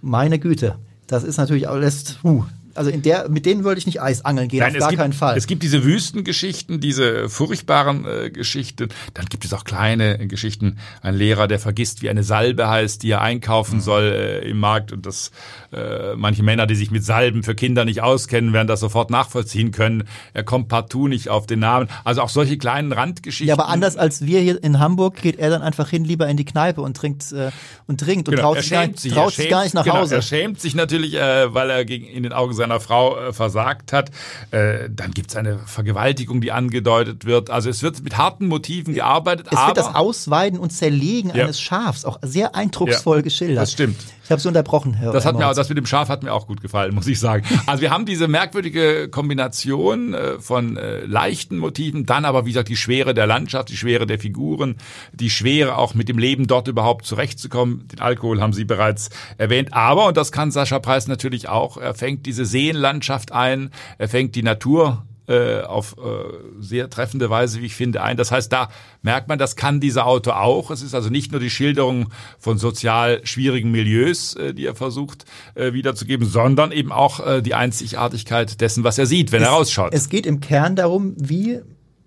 meine 0.01 0.39
Güte. 0.39 0.75
Das 1.07 1.23
ist 1.23 1.37
natürlich 1.37 1.67
auch 1.67 1.77
lässt, 1.77 2.19
uh, 2.23 2.43
also 2.75 2.89
in 2.89 3.01
der, 3.01 3.29
mit 3.29 3.45
denen 3.45 3.63
würde 3.63 3.79
ich 3.79 3.85
nicht 3.85 4.01
Eis 4.01 4.23
angeln 4.25 4.47
gehen, 4.47 4.59
Nein, 4.59 4.73
auf 4.73 4.79
gar 4.79 4.89
gibt, 4.89 5.01
keinen 5.01 5.13
Fall. 5.13 5.37
Es 5.37 5.47
gibt 5.47 5.63
diese 5.63 5.83
Wüstengeschichten, 5.83 6.79
diese 6.79 7.29
furchtbaren 7.29 8.05
äh, 8.05 8.29
Geschichten. 8.29 8.89
Dann 9.13 9.25
gibt 9.25 9.45
es 9.45 9.53
auch 9.53 9.63
kleine 9.63 10.27
Geschichten. 10.27 10.77
Ein 11.01 11.15
Lehrer, 11.15 11.47
der 11.47 11.59
vergisst, 11.59 12.01
wie 12.01 12.09
eine 12.09 12.23
Salbe 12.23 12.69
heißt, 12.69 13.03
die 13.03 13.11
er 13.11 13.21
einkaufen 13.21 13.77
mhm. 13.77 13.81
soll 13.81 14.03
äh, 14.03 14.49
im 14.49 14.59
Markt 14.59 14.91
und 14.91 15.05
das 15.05 15.31
äh, 15.71 16.15
manche 16.15 16.43
Männer, 16.43 16.67
die 16.67 16.75
sich 16.75 16.91
mit 16.91 17.03
Salben 17.03 17.43
für 17.43 17.55
Kinder 17.55 17.85
nicht 17.85 18.01
auskennen, 18.01 18.53
werden 18.53 18.67
das 18.67 18.79
sofort 18.79 19.09
nachvollziehen 19.09 19.71
können. 19.71 20.03
Er 20.33 20.43
kommt 20.43 20.67
partout 20.67 21.07
nicht 21.07 21.29
auf 21.29 21.47
den 21.47 21.59
Namen. 21.59 21.87
Also 22.03 22.21
auch 22.21 22.29
solche 22.29 22.57
kleinen 22.57 22.91
Randgeschichten. 22.91 23.47
Ja, 23.47 23.55
aber 23.55 23.67
anders 23.67 23.97
als 23.97 24.25
wir 24.25 24.39
hier 24.39 24.63
in 24.63 24.79
Hamburg 24.79 25.21
geht 25.21 25.37
er 25.37 25.49
dann 25.49 25.61
einfach 25.61 25.89
hin, 25.89 26.05
lieber 26.05 26.27
in 26.27 26.37
die 26.37 26.45
Kneipe 26.45 26.81
und 26.81 26.95
trinkt 26.95 27.31
äh, 27.31 27.51
und 27.87 27.99
trinkt 27.99 28.27
und 28.29 28.35
genau, 28.35 28.53
traut, 28.53 28.63
sich, 28.63 28.71
gar, 28.71 28.87
sich, 28.95 29.13
traut 29.13 29.33
sich 29.33 29.49
gar 29.49 29.63
nicht 29.63 29.73
nach 29.73 29.83
genau, 29.83 29.97
Hause. 29.97 30.15
Er 30.15 30.21
schämt 30.21 30.59
sich 30.59 30.75
natürlich, 30.75 31.15
äh, 31.15 31.53
weil 31.53 31.69
er 31.69 31.85
gegen, 31.85 32.05
in 32.05 32.23
den 32.23 32.33
Augen 32.33 32.53
seiner 32.59 32.79
Frau 32.79 33.17
äh, 33.17 33.33
versagt 33.33 33.91
hat. 33.91 34.11
Äh, 34.51 34.89
dann 34.89 35.11
gibt 35.11 35.31
es 35.31 35.35
eine 35.35 35.57
Vergewaltigung, 35.57 36.41
die 36.41 36.51
angedeutet 36.51 37.25
wird. 37.25 37.49
Also 37.49 37.69
es 37.69 37.81
wird 37.81 38.03
mit 38.03 38.17
harten 38.17 38.47
Motiven 38.47 38.93
gearbeitet. 38.93 39.47
Es 39.51 39.65
wird 39.65 39.77
das 39.77 39.95
Ausweiden 39.95 40.59
und 40.59 40.71
Zerlegen 40.71 41.31
ja. 41.33 41.45
eines 41.45 41.59
Schafs 41.59 42.05
auch 42.05 42.19
sehr 42.21 42.55
eindrucksvoll 42.55 43.17
ja, 43.17 43.23
geschildert. 43.23 43.57
Das 43.57 43.71
stimmt. 43.71 43.97
Ich 44.29 44.31
habe 44.31 44.41
es 44.41 44.45
unterbrochen, 44.45 44.93
Herr 44.93 45.11
Das, 45.11 45.25
hat 45.25 45.39
mir, 45.39 45.47
auch, 45.47 45.55
das 45.55 45.69
mit 45.69 45.77
dem 45.79 45.87
Schaf 45.87 46.07
hat 46.07 46.21
mir 46.21 46.31
auch 46.31 46.45
gut 46.45 46.61
gefallen, 46.61 46.93
muss 46.93 47.07
ich 47.07 47.19
sagen. 47.19 47.43
Also 47.65 47.81
wir 47.81 47.89
haben 47.89 48.05
diese 48.05 48.27
merkwürdige 48.27 49.09
Kombination 49.09 50.13
äh, 50.13 50.37
von 50.37 50.77
äh, 50.77 51.03
leichten 51.03 51.57
Motiven, 51.57 52.05
dann 52.05 52.25
aber 52.25 52.45
wie 52.45 52.51
gesagt 52.51 52.69
die 52.69 52.75
Schwere 52.75 53.15
der 53.15 53.25
Landschaft, 53.25 53.69
die 53.69 53.75
Schwere 53.75 54.05
der 54.05 54.19
Figuren, 54.19 54.75
die 55.13 55.31
Schwere 55.31 55.79
auch 55.79 55.95
mit 55.95 56.09
dem 56.09 56.19
Leben 56.19 56.45
dort 56.45 56.67
überhaupt 56.67 57.07
zurechtzukommen. 57.07 57.87
Den 57.87 58.01
Alkohol 58.01 58.39
haben 58.39 58.53
Sie 58.53 58.65
bereits 58.65 59.09
erwähnt. 59.39 59.73
Aber, 59.73 60.05
und 60.05 60.15
das 60.15 60.31
kann 60.31 60.51
Sascha 60.51 60.77
Preis 60.77 61.07
natürlich 61.07 61.49
auch, 61.49 61.77
er 61.77 61.95
fängt 61.95 62.27
diese 62.27 62.45
Seenlandschaft 62.45 63.31
ein, 63.31 63.71
er 63.97 64.09
fängt 64.09 64.35
die 64.35 64.43
Natur 64.43 65.07
äh, 65.29 65.61
auf 65.61 65.95
äh, 65.97 66.59
sehr 66.59 66.89
treffende 66.89 67.29
Weise, 67.29 67.61
wie 67.61 67.67
ich 67.67 67.75
finde, 67.75 68.01
ein. 68.01 68.17
Das 68.17 68.31
heißt, 68.31 68.51
da 68.51 68.69
merkt 69.03 69.27
man, 69.27 69.37
das 69.37 69.55
kann 69.55 69.79
dieser 69.79 70.07
Autor 70.07 70.41
auch. 70.41 70.71
Es 70.71 70.81
ist 70.81 70.95
also 70.95 71.09
nicht 71.09 71.31
nur 71.31 71.39
die 71.39 71.51
Schilderung 71.51 72.09
von 72.39 72.57
sozial 72.57 73.21
schwierigen 73.25 73.69
Milieus, 73.69 74.35
äh, 74.35 74.53
die 74.53 74.65
er 74.65 74.75
versucht 74.75 75.25
äh, 75.53 75.73
wiederzugeben, 75.73 76.27
sondern 76.27 76.71
eben 76.71 76.91
auch 76.91 77.25
äh, 77.25 77.41
die 77.41 77.53
Einzigartigkeit 77.53 78.59
dessen, 78.59 78.83
was 78.83 78.97
er 78.97 79.05
sieht, 79.05 79.31
wenn 79.31 79.43
es, 79.43 79.47
er 79.47 79.53
rausschaut. 79.53 79.93
Es 79.93 80.09
geht 80.09 80.25
im 80.25 80.39
Kern 80.39 80.75
darum, 80.75 81.13
wie 81.17 81.59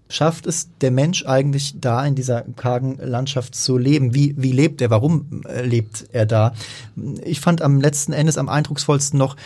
schafft 0.08 0.46
es 0.46 0.68
der 0.80 0.90
Mensch 0.90 1.24
eigentlich 1.24 1.80
da 1.80 2.04
in 2.04 2.14
dieser 2.14 2.42
kargen 2.56 2.98
Landschaft 2.98 3.54
zu 3.54 3.78
leben? 3.78 4.14
Wie, 4.14 4.34
wie 4.36 4.52
lebt 4.52 4.80
er? 4.82 4.90
Warum 4.90 5.42
äh, 5.46 5.64
lebt 5.64 6.06
er 6.12 6.26
da? 6.26 6.54
Ich 7.24 7.40
fand 7.40 7.62
am 7.62 7.80
letzten 7.80 8.12
Endes 8.12 8.36
am 8.36 8.48
eindrucksvollsten 8.48 9.18
noch, 9.18 9.36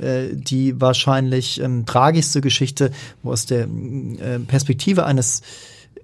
äh, 0.00 0.28
die 0.32 0.80
wahrscheinlich 0.80 1.60
ähm, 1.60 1.86
tragischste 1.86 2.40
Geschichte, 2.40 2.90
wo 3.22 3.32
aus 3.32 3.46
der 3.46 3.62
äh, 3.64 4.38
Perspektive 4.46 5.04
eines 5.06 5.42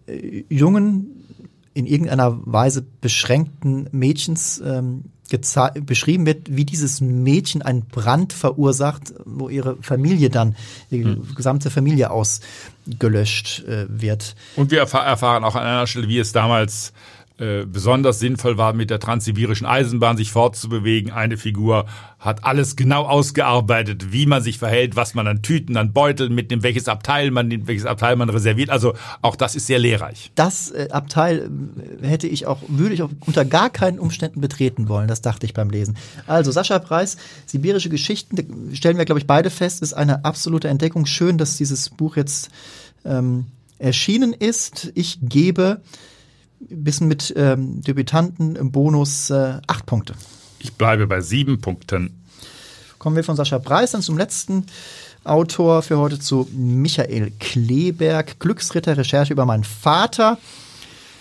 äh, 0.06 0.44
jungen, 0.48 1.24
in 1.74 1.87
irgendeiner 1.87 2.40
Weise 2.46 2.87
beschränkten 3.00 3.88
Mädchens 3.92 4.62
ähm, 4.64 5.04
beschrieben 5.85 6.24
wird, 6.24 6.56
wie 6.56 6.64
dieses 6.64 7.00
Mädchen 7.00 7.62
einen 7.62 7.82
Brand 7.82 8.32
verursacht, 8.32 9.12
wo 9.24 9.48
ihre 9.48 9.76
Familie 9.82 10.30
dann, 10.30 10.56
die 10.90 11.04
hm. 11.04 11.35
gesamte 11.35 11.70
Familie 11.70 12.11
ausgelöscht 12.11 13.64
äh, 13.64 13.87
wird. 13.88 14.37
Und 14.54 14.70
wir 14.70 14.80
erfahren 14.80 15.44
auch 15.44 15.56
an 15.56 15.64
einer 15.64 15.87
Stelle, 15.87 16.09
wie 16.09 16.18
es 16.18 16.32
damals 16.32 16.92
äh, 17.38 17.66
besonders 17.66 18.18
sinnvoll 18.18 18.57
war, 18.57 18.72
mit 18.72 18.88
der 18.88 18.99
transsibirischen 18.99 19.66
Eisenbahn 19.66 20.16
sich 20.16 20.33
fortzubewegen. 20.33 21.12
Eine 21.12 21.37
Figur 21.37 21.85
hat 22.18 22.44
alles 22.44 22.77
genau 22.77 23.03
ausgearbeitet, 23.03 24.11
wie 24.11 24.25
man 24.25 24.42
sich 24.42 24.59
verhält, 24.59 24.96
was 24.96 25.12
man 25.12 25.27
an 25.27 25.42
Tüten, 25.42 25.77
an 25.77 25.92
Beuteln 25.92 26.35
mitnimmt, 26.35 26.62
welches 26.62 26.88
Abteil 26.88 27.31
man 27.31 27.49
nimmt, 27.49 27.66
welches 27.66 27.85
Abteil 27.85 28.16
man 28.16 28.31
reserviert. 28.31 28.70
Also 28.70 28.94
auch 29.20 29.37
das 29.37 29.55
ist 29.55 29.66
sehr 29.66 29.79
lehrreich. 29.79 30.31
Das 30.35 30.70
äh, 30.70 30.88
Abteil 30.90 31.51
äh, 32.01 32.07
hätte 32.07 32.27
ich 32.27 32.46
auch, 32.46 32.61
würde 32.68 32.94
ich 32.94 33.03
auch 33.03 33.11
unter 33.27 33.44
gar 33.44 33.68
keinen 33.68 33.99
Umständen 33.99 34.40
betreten 34.40 34.88
wollen. 34.88 35.07
Das 35.07 35.20
dachte 35.20 35.44
ich 35.44 35.53
beim 35.53 35.68
Lesen. 35.68 35.99
Also 36.27 36.51
Sascha 36.53 36.79
Preis, 36.79 37.18
Sibirische 37.44 37.90
Geschichten, 37.90 38.72
stellen 38.72 38.96
wir, 38.96 39.05
glaube 39.05 39.18
ich, 39.18 39.27
beide 39.27 39.51
fest, 39.51 39.83
ist 39.83 39.92
eine 39.92 40.25
absolute 40.25 40.68
Entdeckung. 40.68 41.05
Schön, 41.05 41.37
dass 41.37 41.59
dieses 41.59 41.90
Buch 41.90 42.16
jetzt 42.16 42.49
ähm, 43.05 43.44
erschienen 43.79 44.33
ist. 44.33 44.90
Ich 44.94 45.18
gebe 45.20 45.83
bisschen 46.61 47.09
mit 47.09 47.33
ähm, 47.37 47.81
Debütanten 47.83 48.57
im 48.57 48.73
Bonus 48.73 49.31
äh, 49.31 49.61
acht 49.66 49.87
Punkte. 49.87 50.14
Ich 50.59 50.73
bleibe 50.73 51.07
bei 51.07 51.21
sieben 51.21 51.61
Punkten. 51.61 52.23
Kommen 52.99 53.16
wir 53.16 53.25
von 53.25 53.37
Sascha 53.37 53.59
Preis 53.59 53.92
dann 53.92 54.03
zum 54.03 54.19
letzten 54.19 54.66
Autor 55.25 55.83
für 55.83 55.99
heute 55.99 56.19
zu 56.19 56.49
Michael 56.53 57.33
Kleberg, 57.38 58.38
Glücksritter, 58.40 58.97
Recherche 58.97 59.33
über 59.33 59.45
meinen 59.45 59.64
Vater. 59.64 60.38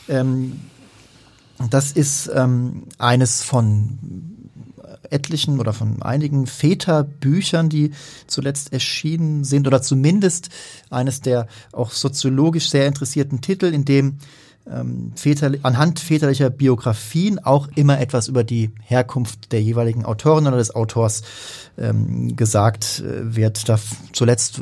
Ähm, 0.07 0.61
das 1.69 1.91
ist 1.91 2.29
ähm, 2.33 2.83
eines 2.97 3.43
von 3.43 3.97
etlichen 5.09 5.59
oder 5.59 5.73
von 5.73 6.01
einigen 6.01 6.47
Väterbüchern, 6.47 7.69
die 7.69 7.91
zuletzt 8.27 8.73
erschienen 8.73 9.43
sind, 9.43 9.67
oder 9.67 9.81
zumindest 9.81 10.49
eines 10.89 11.21
der 11.21 11.47
auch 11.71 11.91
soziologisch 11.91 12.69
sehr 12.69 12.87
interessierten 12.87 13.41
Titel, 13.41 13.65
in 13.65 13.85
dem 13.85 14.17
ähm, 14.71 15.11
väter, 15.15 15.51
anhand 15.63 15.99
väterlicher 15.99 16.49
Biografien 16.49 17.39
auch 17.39 17.67
immer 17.75 17.99
etwas 17.99 18.27
über 18.27 18.43
die 18.43 18.71
Herkunft 18.83 19.51
der 19.51 19.61
jeweiligen 19.61 20.05
Autorin 20.05 20.47
oder 20.47 20.57
des 20.57 20.73
Autors 20.73 21.21
ähm, 21.77 22.35
gesagt 22.35 23.03
äh, 23.05 23.35
wird. 23.35 23.69
Da 23.69 23.79
zuletzt 24.11 24.59
äh, 24.59 24.61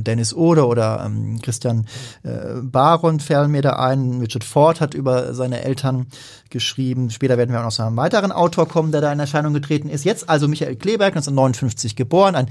Dennis 0.00 0.34
Oder 0.34 0.68
oder 0.68 1.02
ähm, 1.04 1.40
Christian 1.40 1.86
äh, 2.22 2.60
Baron 2.62 3.20
fallen 3.20 3.50
mir 3.50 3.62
da 3.62 3.76
ein. 3.76 4.20
Richard 4.20 4.44
Ford 4.44 4.80
hat 4.80 4.94
über 4.94 5.34
seine 5.34 5.62
Eltern 5.62 6.06
geschrieben. 6.50 7.10
Später 7.10 7.38
werden 7.38 7.52
wir 7.52 7.60
auch 7.60 7.64
noch 7.64 7.72
zu 7.72 7.82
einem 7.82 7.96
weiteren 7.96 8.32
Autor 8.32 8.68
kommen, 8.68 8.92
der 8.92 9.00
da 9.00 9.12
in 9.12 9.20
Erscheinung 9.20 9.54
getreten 9.54 9.88
ist. 9.88 10.04
Jetzt 10.04 10.28
also 10.28 10.48
Michael 10.48 10.76
Kleberg, 10.76 11.12
1959 11.16 11.96
geboren, 11.96 12.34
ein 12.34 12.48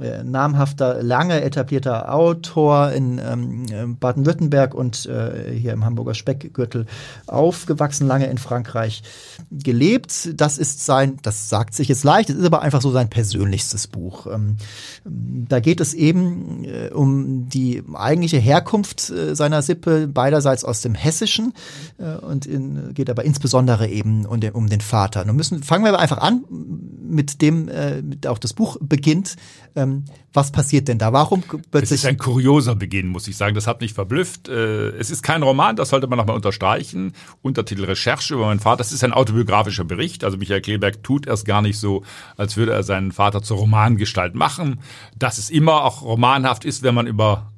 äh, 0.00 0.22
namhafter, 0.24 1.02
lange 1.02 1.42
etablierter 1.42 2.14
Autor 2.14 2.92
in 2.92 3.18
ähm, 3.18 3.96
Baden-Württemberg 3.98 4.74
und 4.74 5.06
äh, 5.06 5.52
hier 5.52 5.72
im 5.72 5.84
Hamburger 5.84 6.14
Speckgürtel 6.14 6.86
aufgewachsen, 7.26 8.06
lange 8.06 8.26
in 8.26 8.38
Frankreich 8.38 9.02
gelebt. 9.50 10.30
Das 10.34 10.56
ist 10.56 10.86
sein, 10.86 11.18
das 11.22 11.48
sagt 11.48 11.74
sich 11.74 11.88
jetzt 11.88 12.04
leicht, 12.04 12.30
es 12.30 12.36
ist 12.36 12.46
aber 12.46 12.62
einfach 12.62 12.80
so 12.80 12.90
sein 12.90 13.10
persönlichstes 13.10 13.86
Buch. 13.86 14.26
Ähm, 14.26 14.56
da 15.04 15.60
geht 15.60 15.80
es 15.80 15.92
eben 15.94 16.64
äh, 16.64 16.90
um 16.92 17.48
die 17.48 17.82
eigentliche 17.92 18.38
Herkunft 18.38 19.10
äh, 19.10 19.34
seiner 19.34 19.62
Sippe, 19.62 20.08
beiderseits 20.08 20.64
aus 20.64 20.80
dem 20.80 20.94
Hessischen 20.94 21.52
äh, 21.98 22.16
und 22.16 22.46
in, 22.46 22.94
geht 22.94 23.10
aber 23.10 23.24
insbesondere 23.24 23.88
eben 23.88 24.24
um 24.24 24.40
den, 24.40 24.52
um 24.52 24.68
den 24.68 24.80
Vater. 24.80 25.24
Nun 25.24 25.36
müssen, 25.36 25.62
fangen 25.62 25.84
wir 25.84 25.90
aber 25.90 26.00
einfach 26.00 26.18
an 26.18 26.44
mit 27.12 27.42
dem, 27.42 27.68
äh, 27.68 28.00
mit 28.00 28.26
auch 28.26 28.38
das 28.38 28.54
Buch 28.54 28.78
beginnt. 28.80 29.36
Ähm, 29.82 30.04
was 30.32 30.50
passiert 30.50 30.88
denn 30.88 30.98
da? 30.98 31.12
Warum 31.12 31.42
Es 31.72 31.92
ist 31.92 32.06
ein 32.06 32.16
kurioser 32.16 32.74
Beginn, 32.74 33.08
muss 33.08 33.28
ich 33.28 33.36
sagen. 33.36 33.54
Das 33.54 33.66
hat 33.66 33.80
mich 33.82 33.92
verblüfft. 33.92 34.48
Äh, 34.48 34.88
es 34.96 35.10
ist 35.10 35.22
kein 35.22 35.42
Roman, 35.42 35.76
das 35.76 35.90
sollte 35.90 36.06
man 36.06 36.16
nochmal 36.16 36.36
unterstreichen. 36.36 37.12
Untertitel 37.42 37.84
Recherche 37.84 38.34
über 38.34 38.46
meinen 38.46 38.60
Vater. 38.60 38.78
Das 38.78 38.92
ist 38.92 39.04
ein 39.04 39.12
autobiografischer 39.12 39.84
Bericht. 39.84 40.24
Also 40.24 40.38
Michael 40.38 40.62
Kleberg 40.62 41.02
tut 41.02 41.26
erst 41.26 41.44
gar 41.44 41.60
nicht 41.60 41.78
so, 41.78 42.02
als 42.36 42.56
würde 42.56 42.72
er 42.72 42.82
seinen 42.82 43.12
Vater 43.12 43.42
zur 43.42 43.58
Romangestalt 43.58 44.34
machen. 44.34 44.80
Dass 45.18 45.38
es 45.38 45.50
immer 45.50 45.84
auch 45.84 46.02
romanhaft 46.02 46.64
ist, 46.64 46.82
wenn 46.82 46.94
man 46.94 47.06
über 47.06 47.51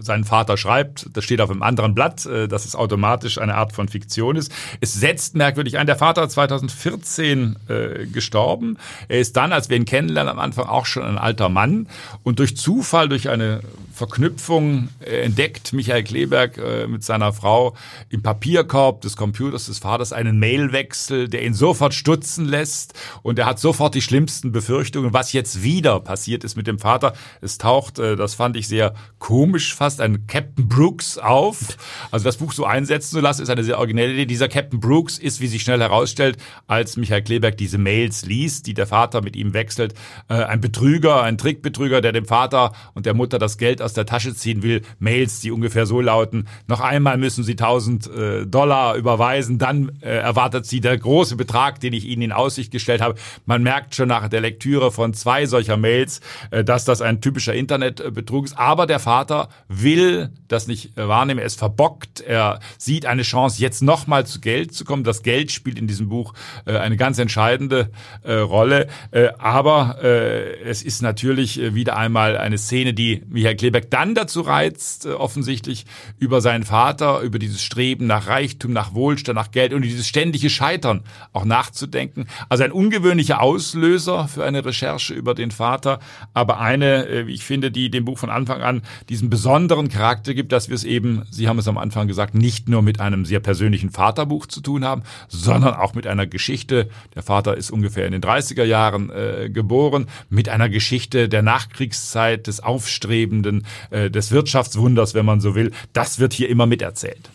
seinen 0.00 0.24
Vater 0.24 0.56
schreibt, 0.56 1.08
das 1.12 1.24
steht 1.24 1.40
auf 1.40 1.50
einem 1.50 1.62
anderen 1.62 1.94
Blatt, 1.94 2.26
äh, 2.26 2.48
dass 2.48 2.64
es 2.64 2.74
automatisch 2.74 3.38
eine 3.38 3.54
Art 3.54 3.72
von 3.72 3.88
Fiktion 3.88 4.36
ist. 4.36 4.52
Es 4.80 4.94
setzt 4.94 5.34
merkwürdig 5.34 5.78
ein. 5.78 5.86
Der 5.86 5.96
Vater 5.96 6.24
ist 6.24 6.32
2014 6.32 7.56
äh, 7.68 8.06
gestorben. 8.06 8.78
Er 9.08 9.20
ist 9.20 9.36
dann, 9.36 9.52
als 9.52 9.68
wir 9.68 9.76
ihn 9.76 9.84
kennenlernen, 9.84 10.30
am 10.30 10.38
Anfang 10.38 10.66
auch 10.66 10.86
schon 10.86 11.02
ein 11.02 11.18
alter 11.18 11.48
Mann. 11.48 11.88
Und 12.22 12.38
durch 12.38 12.56
Zufall, 12.56 13.08
durch 13.08 13.28
eine 13.28 13.60
Verknüpfung 13.98 14.88
äh, 15.00 15.22
entdeckt 15.22 15.72
Michael 15.72 16.04
Kleberg 16.04 16.56
äh, 16.56 16.86
mit 16.86 17.02
seiner 17.02 17.32
Frau 17.32 17.74
im 18.08 18.22
Papierkorb 18.22 19.00
des 19.00 19.16
Computers 19.16 19.66
des 19.66 19.80
Vaters 19.80 20.12
einen 20.12 20.38
Mailwechsel, 20.38 21.28
der 21.28 21.44
ihn 21.44 21.52
sofort 21.52 21.94
stutzen 21.94 22.46
lässt. 22.46 22.94
Und 23.22 23.40
er 23.40 23.46
hat 23.46 23.58
sofort 23.58 23.96
die 23.96 24.00
schlimmsten 24.00 24.52
Befürchtungen, 24.52 25.12
was 25.12 25.32
jetzt 25.32 25.64
wieder 25.64 25.98
passiert 25.98 26.44
ist 26.44 26.56
mit 26.56 26.68
dem 26.68 26.78
Vater. 26.78 27.12
Es 27.40 27.58
taucht, 27.58 27.98
äh, 27.98 28.14
das 28.14 28.34
fand 28.34 28.56
ich 28.56 28.68
sehr 28.68 28.94
komisch 29.18 29.74
fast, 29.74 30.00
ein 30.00 30.28
Captain 30.28 30.68
Brooks 30.68 31.18
auf. 31.18 31.76
Also 32.12 32.24
das 32.24 32.36
Buch 32.36 32.52
so 32.52 32.64
einsetzen 32.64 33.16
zu 33.16 33.20
lassen, 33.20 33.42
ist 33.42 33.50
eine 33.50 33.64
sehr 33.64 33.78
originelle 33.78 34.12
Idee. 34.12 34.26
Dieser 34.26 34.48
Captain 34.48 34.78
Brooks 34.78 35.18
ist, 35.18 35.40
wie 35.40 35.48
sich 35.48 35.62
schnell 35.62 35.80
herausstellt, 35.80 36.36
als 36.68 36.96
Michael 36.96 37.22
Kleberg 37.22 37.56
diese 37.56 37.78
Mails 37.78 38.24
liest, 38.24 38.68
die 38.68 38.74
der 38.74 38.86
Vater 38.86 39.22
mit 39.22 39.34
ihm 39.34 39.54
wechselt, 39.54 39.94
äh, 40.28 40.34
ein 40.34 40.60
Betrüger, 40.60 41.24
ein 41.24 41.36
Trickbetrüger, 41.36 42.00
der 42.00 42.12
dem 42.12 42.26
Vater 42.26 42.72
und 42.94 43.04
der 43.04 43.14
Mutter 43.14 43.40
das 43.40 43.58
Geld 43.58 43.82
aus 43.88 43.94
der 43.94 44.04
Tasche 44.04 44.34
ziehen 44.34 44.62
will. 44.62 44.82
Mails, 44.98 45.40
die 45.40 45.50
ungefähr 45.50 45.86
so 45.86 46.02
lauten, 46.02 46.46
noch 46.66 46.80
einmal 46.80 47.16
müssen 47.16 47.42
sie 47.42 47.52
1000 47.52 48.06
äh, 48.06 48.46
Dollar 48.46 48.96
überweisen, 48.96 49.56
dann 49.56 49.92
äh, 50.02 50.10
erwartet 50.10 50.66
sie 50.66 50.80
der 50.80 50.98
große 50.98 51.36
Betrag, 51.36 51.80
den 51.80 51.94
ich 51.94 52.04
ihnen 52.04 52.20
in 52.20 52.32
Aussicht 52.32 52.70
gestellt 52.70 53.00
habe. 53.00 53.14
Man 53.46 53.62
merkt 53.62 53.94
schon 53.94 54.08
nach 54.08 54.28
der 54.28 54.42
Lektüre 54.42 54.92
von 54.92 55.14
zwei 55.14 55.46
solcher 55.46 55.78
Mails, 55.78 56.20
dass 56.50 56.84
das 56.84 57.00
ein 57.00 57.20
typischer 57.20 57.54
Internetbetrug 57.54 58.44
ist. 58.44 58.58
Aber 58.58 58.86
der 58.86 58.98
Vater 58.98 59.48
will 59.68 60.30
das 60.48 60.66
nicht 60.66 60.96
wahrnehmen, 60.96 61.40
er 61.40 61.46
ist 61.46 61.58
verbockt, 61.58 62.20
er 62.20 62.60
sieht 62.76 63.06
eine 63.06 63.22
Chance, 63.22 63.60
jetzt 63.60 63.82
nochmal 63.82 64.26
zu 64.26 64.40
Geld 64.40 64.74
zu 64.74 64.84
kommen. 64.84 65.04
Das 65.04 65.22
Geld 65.22 65.52
spielt 65.52 65.78
in 65.78 65.86
diesem 65.86 66.08
Buch 66.08 66.34
äh, 66.66 66.76
eine 66.76 66.96
ganz 66.96 67.18
entscheidende 67.18 67.90
äh, 68.22 68.34
Rolle, 68.34 68.88
äh, 69.10 69.28
aber 69.38 69.98
äh, 70.02 70.60
es 70.62 70.82
ist 70.82 71.02
natürlich 71.02 71.60
äh, 71.60 71.74
wieder 71.74 71.96
einmal 71.96 72.36
eine 72.36 72.58
Szene, 72.58 72.94
die 72.94 73.22
Michael 73.28 73.70
Kleberg 73.78 73.90
dann 73.90 74.14
dazu 74.14 74.40
reizt, 74.40 75.06
äh, 75.06 75.10
offensichtlich 75.10 75.86
über 76.18 76.40
seinen 76.40 76.64
Vater, 76.64 77.20
über 77.20 77.38
dieses 77.38 77.62
Streben 77.62 78.06
nach 78.06 78.26
Reichtum, 78.26 78.72
nach 78.72 78.94
Wohlstand, 78.94 79.36
nach 79.36 79.50
Geld 79.50 79.72
und 79.72 79.82
dieses 79.82 80.06
ständige 80.06 80.50
Scheitern 80.50 81.02
auch 81.32 81.44
nachzudenken. 81.44 82.26
Also 82.48 82.64
ein 82.64 82.72
ungewöhnlicher 82.72 83.40
Auslöser 83.40 84.28
für 84.28 84.44
eine 84.44 84.64
Recherche 84.64 85.14
über 85.14 85.34
den 85.34 85.50
Vater, 85.50 86.00
aber 86.34 86.60
eine, 86.60 87.26
wie 87.26 87.34
ich 87.34 87.44
finde, 87.44 87.70
die 87.70 87.90
dem 87.90 88.04
Buch 88.04 88.18
von 88.18 88.30
Anfang 88.30 88.62
an 88.62 88.82
diesen 89.08 89.30
besonderen 89.30 89.88
Charakter 89.88 90.34
gibt, 90.34 90.52
dass 90.52 90.68
wir 90.68 90.74
es 90.74 90.84
eben, 90.84 91.22
Sie 91.30 91.48
haben 91.48 91.58
es 91.58 91.68
am 91.68 91.78
Anfang 91.78 92.08
gesagt, 92.08 92.34
nicht 92.34 92.68
nur 92.68 92.82
mit 92.82 93.00
einem 93.00 93.24
sehr 93.24 93.40
persönlichen 93.40 93.90
Vaterbuch 93.90 94.46
zu 94.46 94.60
tun 94.60 94.84
haben, 94.84 95.02
sondern 95.28 95.74
auch 95.74 95.94
mit 95.94 96.06
einer 96.06 96.26
Geschichte. 96.26 96.88
Der 97.14 97.22
Vater 97.22 97.56
ist 97.56 97.70
ungefähr 97.70 98.06
in 98.06 98.12
den 98.12 98.22
30er 98.22 98.64
Jahren 98.64 99.10
äh, 99.10 99.50
geboren, 99.50 100.06
mit 100.28 100.48
einer 100.48 100.68
Geschichte 100.68 101.28
der 101.28 101.42
Nachkriegszeit, 101.42 102.46
des 102.46 102.60
Aufstrebenden, 102.60 103.66
äh, 103.90 104.10
des 104.10 104.30
Wirtschaftswunders, 104.30 105.14
wenn 105.14 105.26
man 105.26 105.40
so 105.40 105.54
will. 105.54 105.72
Das 105.92 106.18
wird 106.18 106.32
hier 106.32 106.48
immer 106.48 106.66
miterzählt. 106.66 107.30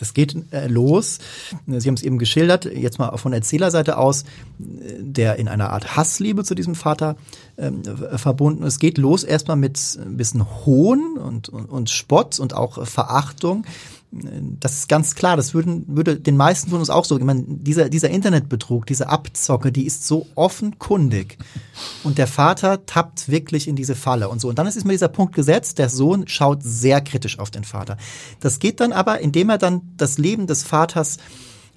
Das 0.00 0.14
geht 0.14 0.34
äh, 0.50 0.66
los. 0.66 1.18
Sie 1.66 1.86
haben 1.86 1.94
es 1.94 2.02
eben 2.02 2.18
geschildert, 2.18 2.64
jetzt 2.64 2.98
mal 2.98 3.14
von 3.18 3.34
Erzählerseite 3.34 3.98
aus, 3.98 4.24
der 4.58 5.36
in 5.36 5.46
einer 5.46 5.70
Art 5.70 5.94
Hassliebe 5.96 6.42
zu 6.42 6.54
diesem 6.54 6.74
Vater 6.74 7.16
ähm, 7.58 7.82
verbunden 8.16 8.62
ist. 8.62 8.74
Es 8.74 8.78
geht 8.78 8.96
los 8.96 9.24
erstmal 9.24 9.58
mit 9.58 9.78
ein 10.02 10.16
bisschen 10.16 10.46
Hohn 10.64 11.18
und, 11.18 11.50
und, 11.50 11.66
und 11.66 11.90
Spott 11.90 12.40
und 12.40 12.54
auch 12.54 12.86
Verachtung 12.86 13.66
das 14.12 14.74
ist 14.74 14.88
ganz 14.88 15.14
klar, 15.14 15.36
das 15.36 15.54
würden, 15.54 15.84
würde 15.86 16.18
den 16.18 16.36
meisten 16.36 16.70
von 16.70 16.80
uns 16.80 16.90
auch 16.90 17.04
so. 17.04 17.16
Ich 17.16 17.22
meine, 17.24 17.44
dieser, 17.46 17.88
dieser 17.88 18.10
Internetbetrug, 18.10 18.86
diese 18.86 19.08
Abzocke, 19.08 19.70
die 19.70 19.86
ist 19.86 20.04
so 20.04 20.26
offenkundig. 20.34 21.38
Und 22.02 22.18
der 22.18 22.26
Vater 22.26 22.84
tappt 22.86 23.28
wirklich 23.28 23.68
in 23.68 23.76
diese 23.76 23.94
Falle 23.94 24.28
und 24.28 24.40
so. 24.40 24.48
Und 24.48 24.58
dann 24.58 24.66
ist 24.66 24.84
mir 24.84 24.92
dieser 24.92 25.08
Punkt 25.08 25.34
gesetzt, 25.34 25.78
der 25.78 25.88
Sohn 25.88 26.26
schaut 26.26 26.62
sehr 26.64 27.00
kritisch 27.00 27.38
auf 27.38 27.52
den 27.52 27.62
Vater. 27.62 27.96
Das 28.40 28.58
geht 28.58 28.80
dann 28.80 28.92
aber, 28.92 29.20
indem 29.20 29.48
er 29.48 29.58
dann 29.58 29.82
das 29.96 30.18
Leben 30.18 30.48
des 30.48 30.64
Vaters, 30.64 31.18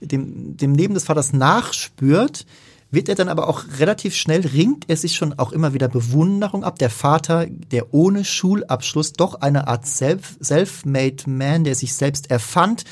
dem, 0.01 0.57
dem 0.57 0.73
Leben 0.73 0.95
des 0.95 1.03
Vaters 1.03 1.33
nachspürt, 1.33 2.47
wird 2.93 3.09
er 3.09 3.15
dann 3.15 3.27
aber 3.27 3.47
auch 3.47 3.63
relativ 3.79 4.15
schnell, 4.15 4.45
ringt 4.45 4.87
er 4.87 4.97
sich 4.97 5.15
schon 5.15 5.37
auch 5.39 5.51
immer 5.51 5.73
wieder 5.73 5.87
Bewunderung 5.87 6.63
ab. 6.63 6.77
Der 6.77 6.91
Vater, 6.91 7.47
der 7.47 7.93
ohne 7.93 8.23
Schulabschluss 8.23 9.13
doch 9.13 9.41
eine 9.41 9.67
Art 9.67 9.87
Self-made 9.87 11.27
Man, 11.27 11.63
der 11.63 11.73
sich 11.73 11.95
selbst 11.95 12.29
erfand 12.29 12.83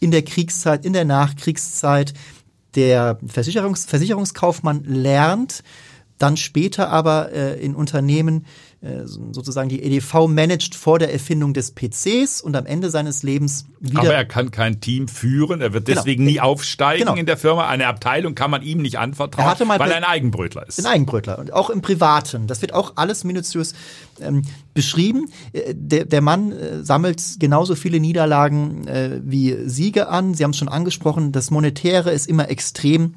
in 0.00 0.10
der 0.10 0.22
Kriegszeit, 0.22 0.84
in 0.84 0.92
der 0.92 1.04
Nachkriegszeit, 1.04 2.12
der 2.74 3.18
Versicherungs 3.24 3.84
Versicherungskaufmann 3.84 4.82
lernt, 4.84 5.62
dann 6.18 6.36
später 6.36 6.90
aber 6.90 7.32
äh, 7.32 7.60
in 7.60 7.74
Unternehmen 7.74 8.46
sozusagen 9.04 9.68
die 9.68 9.82
EDV 9.82 10.26
managt 10.26 10.74
vor 10.74 10.98
der 10.98 11.12
Erfindung 11.12 11.52
des 11.52 11.74
PCs 11.74 12.40
und 12.40 12.56
am 12.56 12.64
Ende 12.64 12.88
seines 12.88 13.22
Lebens 13.22 13.66
wieder. 13.78 14.00
Aber 14.00 14.14
er 14.14 14.24
kann 14.24 14.50
kein 14.50 14.80
Team 14.80 15.06
führen, 15.06 15.60
er 15.60 15.74
wird 15.74 15.84
genau. 15.84 16.00
deswegen 16.00 16.24
genau. 16.24 16.32
nie 16.32 16.40
aufsteigen 16.40 17.00
genau. 17.00 17.14
in 17.14 17.26
der 17.26 17.36
Firma. 17.36 17.68
Eine 17.68 17.88
Abteilung 17.88 18.34
kann 18.34 18.50
man 18.50 18.62
ihm 18.62 18.80
nicht 18.80 18.98
anvertrauen, 18.98 19.44
er 19.44 19.50
hatte 19.50 19.66
mal 19.66 19.78
weil 19.78 19.90
er 19.90 19.98
ein 19.98 20.04
Eigenbrötler 20.04 20.66
ist. 20.66 20.78
Ein 20.78 20.86
Eigenbrötler 20.86 21.38
und 21.38 21.52
auch 21.52 21.68
im 21.68 21.82
Privaten. 21.82 22.46
Das 22.46 22.62
wird 22.62 22.72
auch 22.72 22.92
alles 22.96 23.22
minutiös 23.22 23.74
ähm, 24.18 24.42
beschrieben. 24.72 25.30
Äh, 25.52 25.74
der, 25.76 26.06
der 26.06 26.22
Mann 26.22 26.52
äh, 26.52 26.82
sammelt 26.82 27.22
genauso 27.38 27.74
viele 27.74 28.00
Niederlagen 28.00 28.86
äh, 28.88 29.20
wie 29.22 29.68
Siege 29.68 30.08
an. 30.08 30.32
Sie 30.32 30.42
haben 30.42 30.52
es 30.52 30.56
schon 30.56 30.70
angesprochen, 30.70 31.32
das 31.32 31.50
Monetäre 31.50 32.12
ist 32.12 32.26
immer 32.26 32.48
extrem 32.48 33.14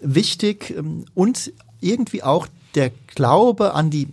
wichtig 0.00 0.74
ähm, 0.76 1.04
und 1.14 1.52
irgendwie 1.80 2.24
auch 2.24 2.48
der 2.74 2.90
Glaube 3.14 3.74
an 3.74 3.90
die 3.90 4.08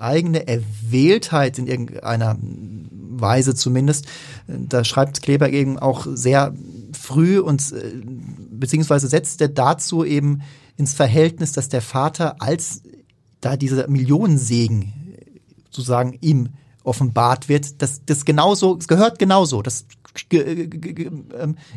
eigene 0.00 0.46
Erwähltheit 0.46 1.58
in 1.58 1.66
irgendeiner 1.66 2.36
Weise 2.40 3.54
zumindest. 3.54 4.06
Da 4.46 4.84
schreibt 4.84 5.22
Kleber 5.22 5.50
eben 5.50 5.78
auch 5.78 6.06
sehr 6.12 6.54
früh 6.92 7.38
und 7.38 7.72
äh, 7.72 7.92
beziehungsweise 8.50 9.08
setzt 9.08 9.40
er 9.40 9.48
dazu 9.48 10.04
eben 10.04 10.42
ins 10.76 10.94
Verhältnis, 10.94 11.52
dass 11.52 11.68
der 11.68 11.82
Vater 11.82 12.40
als 12.40 12.82
da 13.40 13.56
dieser 13.56 13.88
Millionensegen 13.88 14.92
sozusagen 15.70 16.16
ihm 16.20 16.50
offenbart 16.82 17.48
wird, 17.48 17.82
das, 17.82 18.04
das 18.06 18.24
genauso, 18.24 18.76
es 18.78 18.88
gehört 18.88 19.18
genauso. 19.18 19.62
Das 19.62 19.84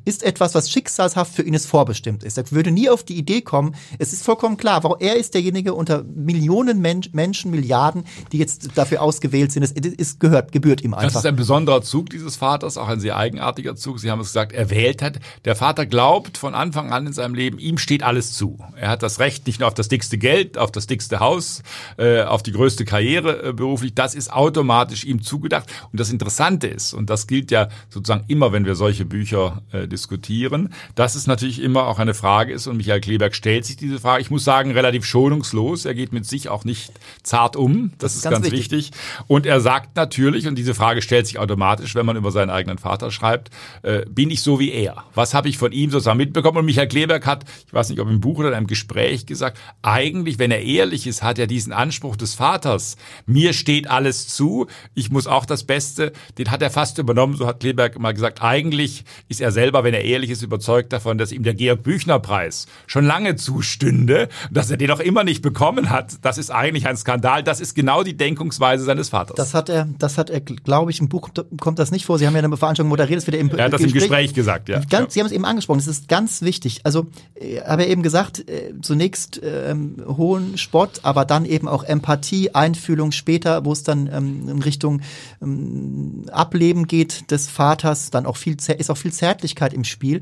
ist 0.05 0.23
etwas, 0.23 0.55
was 0.55 0.69
schicksalshaft 0.71 1.33
für 1.35 1.43
ihn 1.43 1.53
es 1.53 1.65
vorbestimmt 1.65 2.23
ist. 2.23 2.37
Er 2.37 2.49
würde 2.51 2.71
nie 2.71 2.89
auf 2.89 3.03
die 3.03 3.17
Idee 3.17 3.41
kommen, 3.41 3.75
es 3.99 4.13
ist 4.13 4.23
vollkommen 4.23 4.57
klar, 4.57 4.83
warum 4.83 4.97
er 4.99 5.15
ist 5.15 5.33
derjenige 5.33 5.73
unter 5.73 6.03
Millionen 6.03 6.81
Men 6.81 7.03
Menschen, 7.11 7.51
Milliarden, 7.51 8.05
die 8.31 8.37
jetzt 8.37 8.69
dafür 8.75 9.01
ausgewählt 9.01 9.51
sind. 9.51 9.63
Es, 9.63 9.71
es 9.71 10.19
gehört, 10.19 10.51
gebührt 10.51 10.81
ihm 10.81 10.93
einfach. 10.93 11.13
Das 11.13 11.23
ist 11.23 11.25
ein 11.25 11.35
besonderer 11.35 11.81
Zug 11.81 12.09
dieses 12.09 12.35
Vaters, 12.35 12.77
auch 12.77 12.87
ein 12.87 12.99
sehr 12.99 13.17
eigenartiger 13.17 13.75
Zug. 13.75 13.99
Sie 13.99 14.09
haben 14.09 14.19
es 14.19 14.27
gesagt, 14.27 14.51
er 14.51 14.69
wählt 14.69 15.01
hat. 15.01 15.19
Der 15.45 15.55
Vater 15.55 15.85
glaubt 15.85 16.37
von 16.37 16.55
Anfang 16.55 16.91
an 16.91 17.07
in 17.07 17.13
seinem 17.13 17.35
Leben, 17.35 17.59
ihm 17.59 17.77
steht 17.77 18.03
alles 18.03 18.33
zu. 18.33 18.59
Er 18.75 18.89
hat 18.89 19.03
das 19.03 19.19
Recht 19.19 19.47
nicht 19.47 19.59
nur 19.59 19.67
auf 19.67 19.73
das 19.73 19.87
dickste 19.87 20.17
Geld, 20.17 20.57
auf 20.57 20.71
das 20.71 20.87
dickste 20.87 21.19
Haus, 21.19 21.61
äh, 21.97 22.23
auf 22.23 22.43
die 22.43 22.51
größte 22.51 22.85
Karriere 22.85 23.49
äh, 23.49 23.53
beruflich. 23.53 23.93
Das 23.95 24.15
ist 24.15 24.31
automatisch 24.31 25.03
ihm 25.03 25.21
zugedacht. 25.21 25.69
Und 25.91 25.99
das 25.99 26.11
Interessante 26.11 26.67
ist, 26.67 26.93
und 26.93 27.09
das 27.09 27.27
gilt 27.27 27.51
ja 27.51 27.69
sozusagen 27.89 28.22
immer, 28.27 28.51
wenn 28.51 28.65
wir 28.65 28.75
solche 28.75 29.05
Bücher 29.05 29.61
äh, 29.71 29.87
diskutieren, 29.87 30.73
dass 30.95 31.15
es 31.15 31.27
natürlich 31.27 31.61
immer 31.61 31.87
auch 31.87 31.99
eine 31.99 32.13
Frage 32.13 32.53
ist 32.53 32.67
und 32.67 32.77
Michael 32.77 33.01
Kleberg 33.01 33.35
stellt 33.35 33.65
sich 33.65 33.77
diese 33.77 33.99
Frage. 33.99 34.21
Ich 34.21 34.31
muss 34.31 34.43
sagen, 34.43 34.71
relativ 34.71 35.05
schonungslos. 35.05 35.85
Er 35.85 35.93
geht 35.93 36.13
mit 36.13 36.25
sich 36.25 36.49
auch 36.49 36.65
nicht 36.65 36.91
zart 37.23 37.55
um. 37.55 37.91
Das, 37.97 38.13
das 38.13 38.15
ist 38.15 38.23
ganz, 38.23 38.35
ganz 38.35 38.51
wichtig. 38.51 38.71
wichtig. 38.71 38.99
Und 39.27 39.45
er 39.45 39.61
sagt 39.61 39.95
natürlich, 39.95 40.47
und 40.47 40.55
diese 40.55 40.73
Frage 40.73 41.01
stellt 41.01 41.27
sich 41.27 41.39
automatisch, 41.39 41.95
wenn 41.95 42.05
man 42.05 42.15
über 42.15 42.31
seinen 42.31 42.49
eigenen 42.49 42.77
Vater 42.77 43.11
schreibt, 43.11 43.49
äh, 43.81 44.05
bin 44.09 44.31
ich 44.31 44.41
so 44.41 44.59
wie 44.59 44.71
er? 44.71 45.03
Was 45.15 45.33
habe 45.33 45.49
ich 45.49 45.57
von 45.57 45.71
ihm 45.71 45.89
sozusagen 45.89 46.17
mitbekommen? 46.17 46.57
Und 46.57 46.65
Michael 46.65 46.87
Kleberg 46.87 47.25
hat, 47.25 47.45
ich 47.67 47.73
weiß 47.73 47.89
nicht, 47.89 47.99
ob 47.99 48.09
im 48.09 48.21
Buch 48.21 48.39
oder 48.39 48.49
in 48.49 48.53
einem 48.53 48.67
Gespräch 48.67 49.25
gesagt, 49.25 49.57
eigentlich, 49.81 50.39
wenn 50.39 50.51
er 50.51 50.61
ehrlich 50.61 51.07
ist, 51.07 51.23
hat 51.23 51.39
er 51.39 51.47
diesen 51.47 51.73
Anspruch 51.73 52.15
des 52.15 52.33
Vaters. 52.33 52.97
Mir 53.25 53.53
steht 53.53 53.89
alles 53.89 54.27
zu. 54.27 54.67
Ich 54.93 55.11
muss 55.11 55.27
auch 55.27 55.45
das 55.45 55.63
Beste. 55.63 56.13
Den 56.37 56.51
hat 56.51 56.61
er 56.61 56.69
fast 56.69 56.97
übernommen. 56.97 57.35
So 57.35 57.47
hat 57.47 57.59
Kleberg 57.59 57.99
mal 57.99 58.12
gesagt. 58.13 58.41
Eigentlich 58.41 59.03
ist 59.29 59.41
er 59.41 59.51
selber, 59.51 59.83
wenn 59.83 59.93
er 59.93 60.03
ehrlich 60.03 60.29
ist, 60.29 60.41
überzeugt 60.41 60.93
davon, 60.93 61.17
dass 61.17 61.31
ihm 61.31 61.43
der 61.43 61.53
Georg 61.53 61.83
Büchner 61.83 62.19
Preis 62.19 62.67
schon 62.87 63.05
lange 63.05 63.35
zustünde, 63.35 64.29
dass 64.51 64.71
er 64.71 64.77
den 64.77 64.91
auch 64.91 64.99
immer 64.99 65.23
nicht 65.23 65.41
bekommen 65.41 65.89
hat. 65.89 66.17
Das 66.21 66.37
ist 66.37 66.51
eigentlich 66.51 66.87
ein 66.87 66.97
Skandal. 66.97 67.43
Das 67.43 67.59
ist 67.59 67.75
genau 67.75 68.03
die 68.03 68.15
Denkungsweise 68.15 68.83
seines 68.83 69.09
Vaters. 69.09 69.35
Das 69.35 69.53
hat 69.53 69.69
er, 69.69 69.87
das 69.99 70.17
hat 70.17 70.29
er, 70.29 70.41
glaube 70.41 70.91
ich, 70.91 70.99
im 70.99 71.09
Buch 71.09 71.29
kommt, 71.59 71.79
das 71.79 71.91
nicht 71.91 72.05
vor. 72.05 72.19
Sie 72.19 72.27
haben 72.27 72.35
ja 72.35 72.43
eine 72.43 72.55
Veranstaltung 72.57 72.89
moderiert, 72.89 73.17
das 73.17 73.27
wird 73.27 73.37
im, 73.37 73.49
er 73.49 73.65
hat 73.65 73.73
das 73.73 73.81
im 73.81 73.91
Gespräch 73.91 74.33
gesagt, 74.33 74.69
ja. 74.69 74.81
Ganz, 74.89 75.13
Sie 75.13 75.19
haben 75.19 75.27
es 75.27 75.33
eben 75.33 75.45
angesprochen. 75.45 75.79
Das 75.79 75.87
ist 75.87 76.07
ganz 76.07 76.41
wichtig. 76.41 76.81
Also, 76.83 77.07
äh, 77.35 77.61
habe 77.61 77.83
er 77.83 77.89
eben 77.89 78.03
gesagt, 78.03 78.47
äh, 78.49 78.73
zunächst 78.81 79.41
ähm, 79.43 80.03
hohen 80.05 80.57
Spott, 80.57 81.01
aber 81.03 81.25
dann 81.25 81.45
eben 81.45 81.67
auch 81.67 81.83
Empathie, 81.83 82.53
Einfühlung 82.53 83.11
später, 83.11 83.65
wo 83.65 83.71
es 83.71 83.83
dann 83.83 84.09
ähm, 84.11 84.49
in 84.49 84.61
Richtung 84.61 85.01
ähm, 85.41 86.25
Ableben 86.31 86.87
geht 86.87 87.31
des 87.31 87.49
Vaters, 87.49 88.02
dann 88.09 88.25
auch 88.25 88.37
viel, 88.37 88.55
ist 88.55 88.89
auch 88.89 88.97
viel 88.97 89.13
Zärtlichkeit 89.13 89.73
im 89.73 89.83
Spiel. 89.83 90.21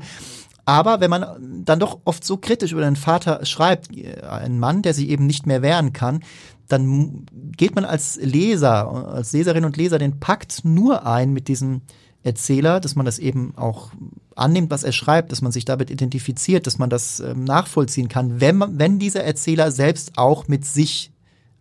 Aber 0.64 1.00
wenn 1.00 1.10
man 1.10 1.62
dann 1.64 1.80
doch 1.80 2.00
oft 2.04 2.24
so 2.24 2.36
kritisch 2.36 2.72
über 2.72 2.82
den 2.82 2.96
Vater 2.96 3.44
schreibt, 3.44 3.96
äh, 3.96 4.22
ein 4.22 4.58
Mann, 4.58 4.82
der 4.82 4.94
sich 4.94 5.08
eben 5.08 5.26
nicht 5.26 5.46
mehr 5.46 5.62
wehren 5.62 5.92
kann, 5.92 6.20
dann 6.68 7.26
geht 7.56 7.74
man 7.74 7.84
als 7.84 8.16
Leser, 8.16 8.88
als 9.08 9.32
Leserin 9.32 9.64
und 9.64 9.76
Leser 9.76 9.98
den 9.98 10.20
Pakt 10.20 10.64
nur 10.64 11.06
ein 11.06 11.32
mit 11.32 11.48
diesem 11.48 11.82
Erzähler, 12.22 12.80
dass 12.80 12.94
man 12.94 13.04
das 13.04 13.18
eben 13.18 13.54
auch 13.56 13.90
annimmt, 14.36 14.70
was 14.70 14.84
er 14.84 14.92
schreibt, 14.92 15.32
dass 15.32 15.42
man 15.42 15.52
sich 15.52 15.64
damit 15.64 15.90
identifiziert, 15.90 16.66
dass 16.66 16.78
man 16.78 16.88
das 16.88 17.20
ähm, 17.20 17.44
nachvollziehen 17.44 18.08
kann, 18.08 18.40
wenn, 18.40 18.56
man, 18.56 18.78
wenn 18.78 18.98
dieser 18.98 19.24
Erzähler 19.24 19.70
selbst 19.70 20.16
auch 20.16 20.48
mit 20.48 20.64
sich 20.64 21.11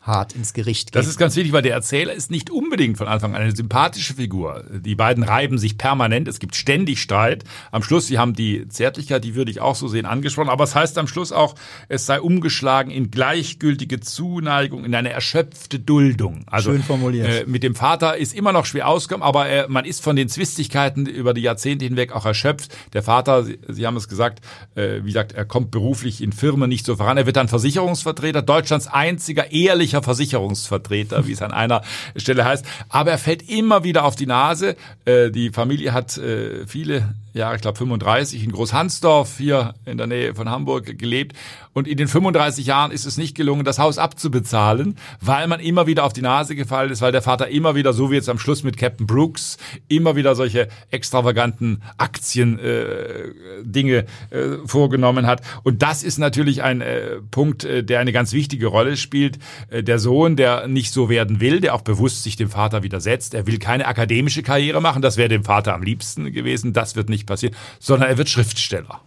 hart 0.01 0.33
ins 0.33 0.53
Gericht 0.53 0.87
geht. 0.87 0.95
Das 0.95 1.07
ist 1.07 1.17
ganz 1.17 1.35
wichtig, 1.35 1.53
weil 1.53 1.61
der 1.61 1.73
Erzähler 1.73 2.13
ist 2.13 2.31
nicht 2.31 2.49
unbedingt 2.49 2.97
von 2.97 3.07
Anfang 3.07 3.35
an 3.35 3.41
eine 3.43 3.55
sympathische 3.55 4.15
Figur. 4.15 4.65
Die 4.71 4.95
beiden 4.95 5.23
reiben 5.23 5.59
sich 5.59 5.77
permanent, 5.77 6.27
es 6.27 6.39
gibt 6.39 6.55
ständig 6.55 6.99
Streit. 7.01 7.43
Am 7.71 7.83
Schluss, 7.83 8.07
Sie 8.07 8.17
haben 8.17 8.33
die 8.33 8.67
Zärtlichkeit, 8.67 9.23
die 9.23 9.35
würde 9.35 9.51
ich 9.51 9.61
auch 9.61 9.75
so 9.75 9.87
sehen, 9.87 10.07
angesprochen, 10.07 10.49
aber 10.49 10.63
es 10.63 10.73
heißt 10.73 10.97
am 10.97 11.07
Schluss 11.07 11.31
auch, 11.31 11.53
es 11.87 12.07
sei 12.07 12.19
umgeschlagen 12.19 12.89
in 12.89 13.11
gleichgültige 13.11 13.99
Zuneigung, 13.99 14.85
in 14.85 14.95
eine 14.95 15.11
erschöpfte 15.11 15.79
Duldung. 15.79 16.45
Also, 16.47 16.71
Schön 16.71 16.81
formuliert. 16.81 17.27
Äh, 17.27 17.45
mit 17.45 17.61
dem 17.61 17.75
Vater 17.75 18.17
ist 18.17 18.33
immer 18.33 18.53
noch 18.53 18.65
schwer 18.65 18.87
ausgekommen, 18.87 19.23
aber 19.25 19.49
äh, 19.49 19.67
man 19.67 19.85
ist 19.85 20.01
von 20.03 20.15
den 20.15 20.29
Zwistigkeiten 20.29 21.05
über 21.05 21.35
die 21.35 21.41
Jahrzehnte 21.41 21.85
hinweg 21.85 22.11
auch 22.11 22.25
erschöpft. 22.25 22.75
Der 22.93 23.03
Vater, 23.03 23.43
Sie, 23.43 23.59
Sie 23.67 23.85
haben 23.85 23.97
es 23.97 24.07
gesagt, 24.07 24.43
äh, 24.73 25.03
wie 25.03 25.07
gesagt, 25.07 25.33
er 25.33 25.45
kommt 25.45 25.69
beruflich 25.69 26.23
in 26.23 26.33
Firmen 26.33 26.69
nicht 26.69 26.87
so 26.87 26.95
voran. 26.95 27.17
Er 27.17 27.27
wird 27.27 27.35
dann 27.35 27.49
Versicherungsvertreter, 27.49 28.41
Deutschlands 28.41 28.87
einziger 28.87 29.51
ehrlicher 29.51 29.90
staatlicher 29.91 30.03
Versicherungsvertreter, 30.03 31.27
wie 31.27 31.33
es 31.33 31.41
an 31.41 31.51
einer 31.51 31.81
Stelle 32.15 32.45
heißt. 32.45 32.65
Aber 32.89 33.11
er 33.11 33.17
fällt 33.17 33.47
immer 33.49 33.83
wieder 33.83 34.05
auf 34.05 34.15
die 34.15 34.25
Nase. 34.25 34.75
Äh, 35.05 35.31
die 35.31 35.51
Familie 35.51 35.93
hat 35.93 36.17
äh, 36.17 36.65
viele 36.65 37.13
Jahre, 37.33 37.55
ich 37.55 37.61
glaube 37.61 37.77
35, 37.77 38.43
in 38.43 38.51
Großhansdorf 38.51 39.37
hier 39.37 39.73
in 39.85 39.97
der 39.97 40.07
Nähe 40.07 40.35
von 40.35 40.49
Hamburg 40.49 40.97
gelebt. 40.97 41.37
Und 41.73 41.87
in 41.87 41.95
den 41.97 42.09
35 42.09 42.65
Jahren 42.65 42.91
ist 42.91 43.05
es 43.05 43.17
nicht 43.17 43.35
gelungen, 43.35 43.63
das 43.63 43.79
Haus 43.79 43.97
abzubezahlen, 43.97 44.97
weil 45.21 45.47
man 45.47 45.61
immer 45.61 45.87
wieder 45.87 46.03
auf 46.03 46.11
die 46.11 46.21
Nase 46.21 46.53
gefallen 46.55 46.91
ist, 46.91 47.01
weil 47.01 47.13
der 47.13 47.21
Vater 47.21 47.47
immer 47.47 47.75
wieder, 47.75 47.93
so 47.93 48.11
wie 48.11 48.15
jetzt 48.15 48.27
am 48.27 48.39
Schluss 48.39 48.63
mit 48.63 48.75
Captain 48.77 49.07
Brooks, 49.07 49.57
immer 49.87 50.17
wieder 50.17 50.35
solche 50.35 50.67
extravaganten 50.89 51.81
Aktien-Dinge 51.97 54.05
äh, 54.31 54.37
äh, 54.37 54.57
vorgenommen 54.65 55.27
hat. 55.27 55.41
Und 55.63 55.81
das 55.81 56.03
ist 56.03 56.17
natürlich 56.17 56.61
ein 56.61 56.81
äh, 56.81 57.21
Punkt, 57.31 57.63
äh, 57.63 57.83
der 57.83 57.99
eine 57.99 58.11
ganz 58.11 58.33
wichtige 58.33 58.67
Rolle 58.67 58.97
spielt. 58.97 59.39
Äh, 59.69 59.83
der 59.83 59.99
Sohn, 59.99 60.35
der 60.35 60.67
nicht 60.67 60.91
so 60.91 61.09
werden 61.09 61.39
will, 61.39 61.61
der 61.61 61.75
auch 61.75 61.81
bewusst 61.81 62.23
sich 62.23 62.35
dem 62.35 62.49
Vater 62.49 62.83
widersetzt. 62.83 63.33
Er 63.33 63.47
will 63.47 63.59
keine 63.59 63.87
akademische 63.87 64.43
Karriere 64.43 64.81
machen, 64.81 65.01
das 65.01 65.15
wäre 65.15 65.29
dem 65.29 65.45
Vater 65.45 65.73
am 65.73 65.83
liebsten 65.83 66.33
gewesen. 66.33 66.73
Das 66.73 66.97
wird 66.97 67.09
nicht 67.09 67.20
passieren, 67.25 67.55
sondern 67.79 68.09
er 68.09 68.17
wird 68.17 68.29
Schriftsteller. 68.29 69.01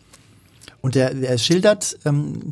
Und 0.84 0.96
er, 0.96 1.14
er 1.14 1.38
schildert, 1.38 1.98
ähm, 2.04 2.50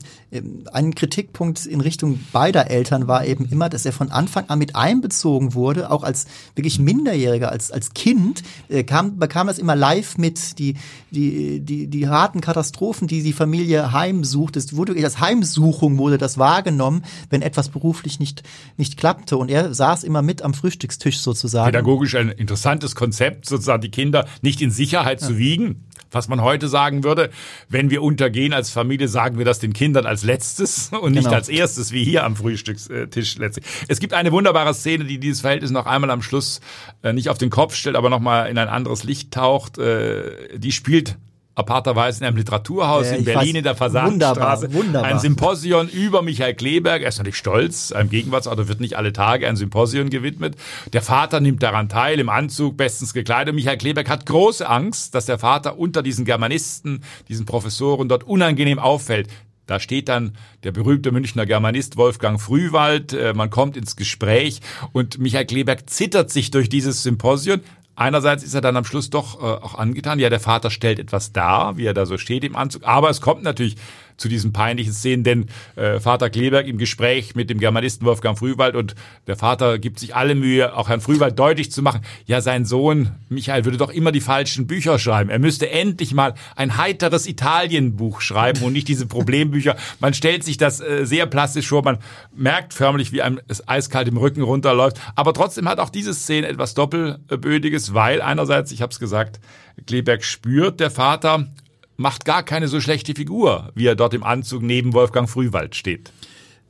ein 0.73 0.95
Kritikpunkt 0.95 1.67
in 1.67 1.83
Richtung 1.83 2.19
beider 2.33 2.71
Eltern 2.71 3.07
war 3.07 3.27
eben 3.27 3.47
immer, 3.51 3.69
dass 3.69 3.85
er 3.85 3.93
von 3.93 4.11
Anfang 4.11 4.49
an 4.49 4.59
mit 4.59 4.75
einbezogen 4.75 5.53
wurde, 5.53 5.91
auch 5.91 6.03
als 6.03 6.25
wirklich 6.55 6.79
Minderjähriger, 6.79 7.53
als, 7.53 7.71
als 7.71 7.93
Kind, 7.93 8.43
äh, 8.71 8.85
kam, 8.85 9.19
bekam 9.19 9.49
das 9.49 9.59
immer 9.59 9.77
live 9.77 10.17
mit, 10.17 10.59
die, 10.59 10.77
die, 11.11 11.61
die, 11.61 11.89
die 11.89 12.09
harten 12.09 12.41
Katastrophen, 12.41 13.07
die 13.07 13.23
die 13.23 13.35
Familie 13.35 13.93
heimsucht. 13.93 14.57
Es 14.57 14.75
wurde 14.75 14.95
als 15.05 15.21
Heimsuchung 15.21 15.99
wurde 15.99 16.17
das 16.17 16.39
wahrgenommen, 16.39 17.05
wenn 17.29 17.43
etwas 17.43 17.69
beruflich 17.69 18.19
nicht, 18.19 18.45
nicht 18.79 18.97
klappte. 18.97 19.37
Und 19.37 19.51
er 19.51 19.75
saß 19.75 20.05
immer 20.05 20.23
mit 20.23 20.41
am 20.41 20.55
Frühstückstisch 20.55 21.21
sozusagen. 21.21 21.67
Pädagogisch 21.67 22.15
ein 22.15 22.31
interessantes 22.31 22.95
Konzept, 22.95 23.45
sozusagen 23.45 23.83
die 23.83 23.91
Kinder 23.91 24.27
nicht 24.41 24.63
in 24.63 24.71
Sicherheit 24.71 25.21
ja. 25.21 25.27
zu 25.27 25.37
wiegen 25.37 25.85
was 26.13 26.29
man 26.29 26.43
heute 26.43 26.69
sagen 26.69 27.05
würde, 27.05 27.31
wenn 27.69 27.91
wir 27.91 28.03
untergehen 28.23 28.53
als 28.53 28.71
Familie, 28.71 29.09
sagen 29.09 29.37
wir 29.37 29.45
das 29.45 29.59
den 29.59 29.73
Kindern 29.73 30.07
als 30.07 30.23
letztes 30.23 30.91
und 31.01 31.13
nicht 31.13 31.25
genau. 31.25 31.35
als 31.35 31.49
erstes, 31.49 31.91
wie 31.91 32.05
hier 32.05 32.25
am 32.25 32.37
Frühstückstisch 32.37 33.37
letztlich. 33.37 33.67
Es 33.89 33.99
gibt 33.99 34.15
eine 34.15 34.31
wunderbare 34.31 34.75
Szene, 34.75 35.05
die 35.05 35.19
dieses 35.19 35.41
Verhältnis 35.41 35.73
noch 35.73 35.87
einmal 35.87 36.11
am 36.11 36.23
Schluss 36.23 36.61
äh, 37.03 37.13
nicht 37.13 37.29
auf 37.29 37.39
den 37.39 37.51
Kopf 37.51 37.75
stellt, 37.75 37.97
aber 37.97 38.11
nochmal 38.11 38.49
in 38.49 38.59
ein 38.59 38.69
anderes 38.69 39.03
Licht 39.03 39.33
taucht. 39.33 39.79
Äh, 39.79 40.57
die 40.57 40.71
spielt 40.71 41.17
aparterweise 41.55 42.21
in 42.21 42.27
einem 42.27 42.37
Literaturhaus 42.37 43.11
ja, 43.11 43.17
in 43.17 43.25
Berlin 43.25 43.49
weiß, 43.49 43.55
in 43.57 43.65
der 43.65 43.75
Fasanstraße. 43.75 44.63
Wunderbar, 44.63 44.73
wunderbar. 44.73 45.11
Ein 45.11 45.19
Symposion 45.19 45.89
über 45.89 46.23
Michael 46.23 46.55
Kleberg. 46.55 47.03
Er 47.03 47.09
ist 47.09 47.19
natürlich 47.19 47.37
stolz. 47.37 47.93
Einem 47.93 48.11
Gegenwartsautor 48.11 48.69
wird 48.69 48.81
nicht 48.81 48.97
alle 48.97 49.13
Tage 49.13 49.49
ein 49.49 49.57
Symposion 49.57 50.11
gewidmet. 50.11 50.57
Der 50.93 51.03
Vater 51.03 51.41
nimmt 51.41 51.63
daran 51.63 51.89
teil, 51.89 52.21
im 52.21 52.29
Anzug, 52.29 52.77
bestens 52.77 53.13
gekleidet. 53.13 53.55
Michael 53.55 53.79
Kleberg 53.79 54.09
hat 54.09 54.27
große 54.27 54.69
Angst, 54.69 55.15
dass 55.15 55.27
der 55.27 55.39
Vater 55.39 55.79
unter 55.79 56.03
diesen 56.03 56.25
Germanisten, 56.25 57.03
diesen 57.29 57.45
Professoren 57.45 58.09
dort 58.09 58.25
unangenehm 58.25 58.79
auffällt. 58.79 59.29
Da 59.67 59.79
steht 59.79 60.09
dann 60.09 60.33
der 60.65 60.73
berühmte 60.73 61.13
Münchner 61.13 61.47
Germanist 61.47 61.97
Wolfgang 61.97 62.41
Frühwald. 62.41 63.13
Äh, 63.13 63.33
man 63.33 63.49
kommt 63.49 63.77
ins 63.77 63.97
Gespräch 63.97 64.61
und 64.93 65.19
Michael 65.19 65.47
Kleberg 65.47 65.89
zittert 65.89 66.31
sich 66.31 66.51
durch 66.51 66.69
dieses 66.69 67.03
Symposion, 67.03 67.61
Einerseits 67.95 68.43
ist 68.43 68.55
er 68.55 68.61
dann 68.61 68.77
am 68.77 68.85
Schluss 68.85 69.11
doch 69.11 69.41
äh, 69.41 69.45
auch 69.45 69.75
angetan. 69.75 70.19
Ja, 70.19 70.31
der 70.31 70.41
Vater 70.41 70.71
stellt 70.71 70.99
etwas 70.99 71.33
dar, 71.33 71.77
wie 71.77 71.85
er 71.85 71.95
da 71.95 72.07
so 72.07 72.17
steht 72.17 72.45
im 72.45 72.57
Anzug. 72.57 72.85
Aber 72.85 73.11
es 73.11 73.21
kommt 73.21 73.43
natürlich 73.43 73.77
zu 74.23 74.29
diesen 74.29 74.53
peinlichen 74.53 74.93
Szenen, 74.93 75.25
denn 75.25 75.47
äh, 75.77 76.01
Vater 76.01 76.31
Kleberg 76.31 76.67
im 76.67 76.79
Gespräch 76.79 77.35
mit 77.35 77.51
dem 77.51 77.59
Germanisten 77.59 78.07
Wolfgang 78.07 78.39
Frühwald 78.39 78.77
und 78.77 78.95
der 79.27 79.37
Vater 79.37 79.79
gibt 79.79 79.99
sich 79.99 80.15
alle 80.15 80.35
Mühe, 80.35 80.75
auch 80.75 80.89
Herrn 80.89 81.01
Frühwald 81.01 81.39
deutlich 81.39 81.71
zu 81.73 81.83
machen, 81.83 82.01
ja, 82.25 82.41
sein 82.41 82.65
Sohn 82.65 83.11
Michael 83.29 83.65
würde 83.65 83.79
doch 83.79 83.91
immer 83.91 84.13
die 84.13 84.21
falschen 84.21 84.67
Bücher 84.67 84.99
schreiben. 84.99 85.29
Er 85.29 85.39
müsste 85.39 85.69
endlich 85.71 86.15
mal 86.15 86.35
ein 86.55 86.77
heiteres 86.77 87.27
Italienbuch 87.27 88.21
schreiben 88.21 88.63
und 88.63 88.73
nicht 88.73 88.89
diese 88.89 89.07
Problembücher. 89.07 89.77
Man 90.01 90.15
stellt 90.15 90.45
sich 90.45 90.57
das 90.57 90.81
äh, 90.81 91.05
sehr 91.05 91.27
plastisch 91.27 91.69
vor, 91.69 91.83
man 91.83 91.99
merkt 92.35 92.75
förmlich, 92.75 93.13
wie 93.13 93.23
einem 93.23 93.41
es 93.49 93.67
eiskalt 93.69 94.09
im 94.09 94.17
Rücken 94.17 94.43
runterläuft. 94.43 95.01
Aber 95.17 95.33
trotzdem 95.33 95.69
hat 95.69 95.81
auch 95.81 95.91
diese 95.91 96.15
Szene 96.15 96.47
etwas 96.47 96.75
Doppelbödiges, 96.75 97.95
weil 97.95 98.23
einerseits, 98.23 98.73
ich 98.73 98.83
habe 98.83 98.93
es 98.93 98.99
gesagt, 98.99 99.41
Kleberg 99.87 100.25
spürt, 100.25 100.81
der 100.81 100.91
Vater, 100.91 101.49
macht 101.97 102.25
gar 102.25 102.43
keine 102.43 102.69
so 102.69 102.81
schlechte 102.81 103.15
Figur, 103.15 103.71
wie 103.75 103.87
er 103.87 103.95
dort 103.95 104.15
im 104.15 104.23
Anzug 104.23 104.63
neben 104.63 104.93
Wolfgang 104.93 105.29
Frühwald 105.29 105.75
steht. 105.75 106.13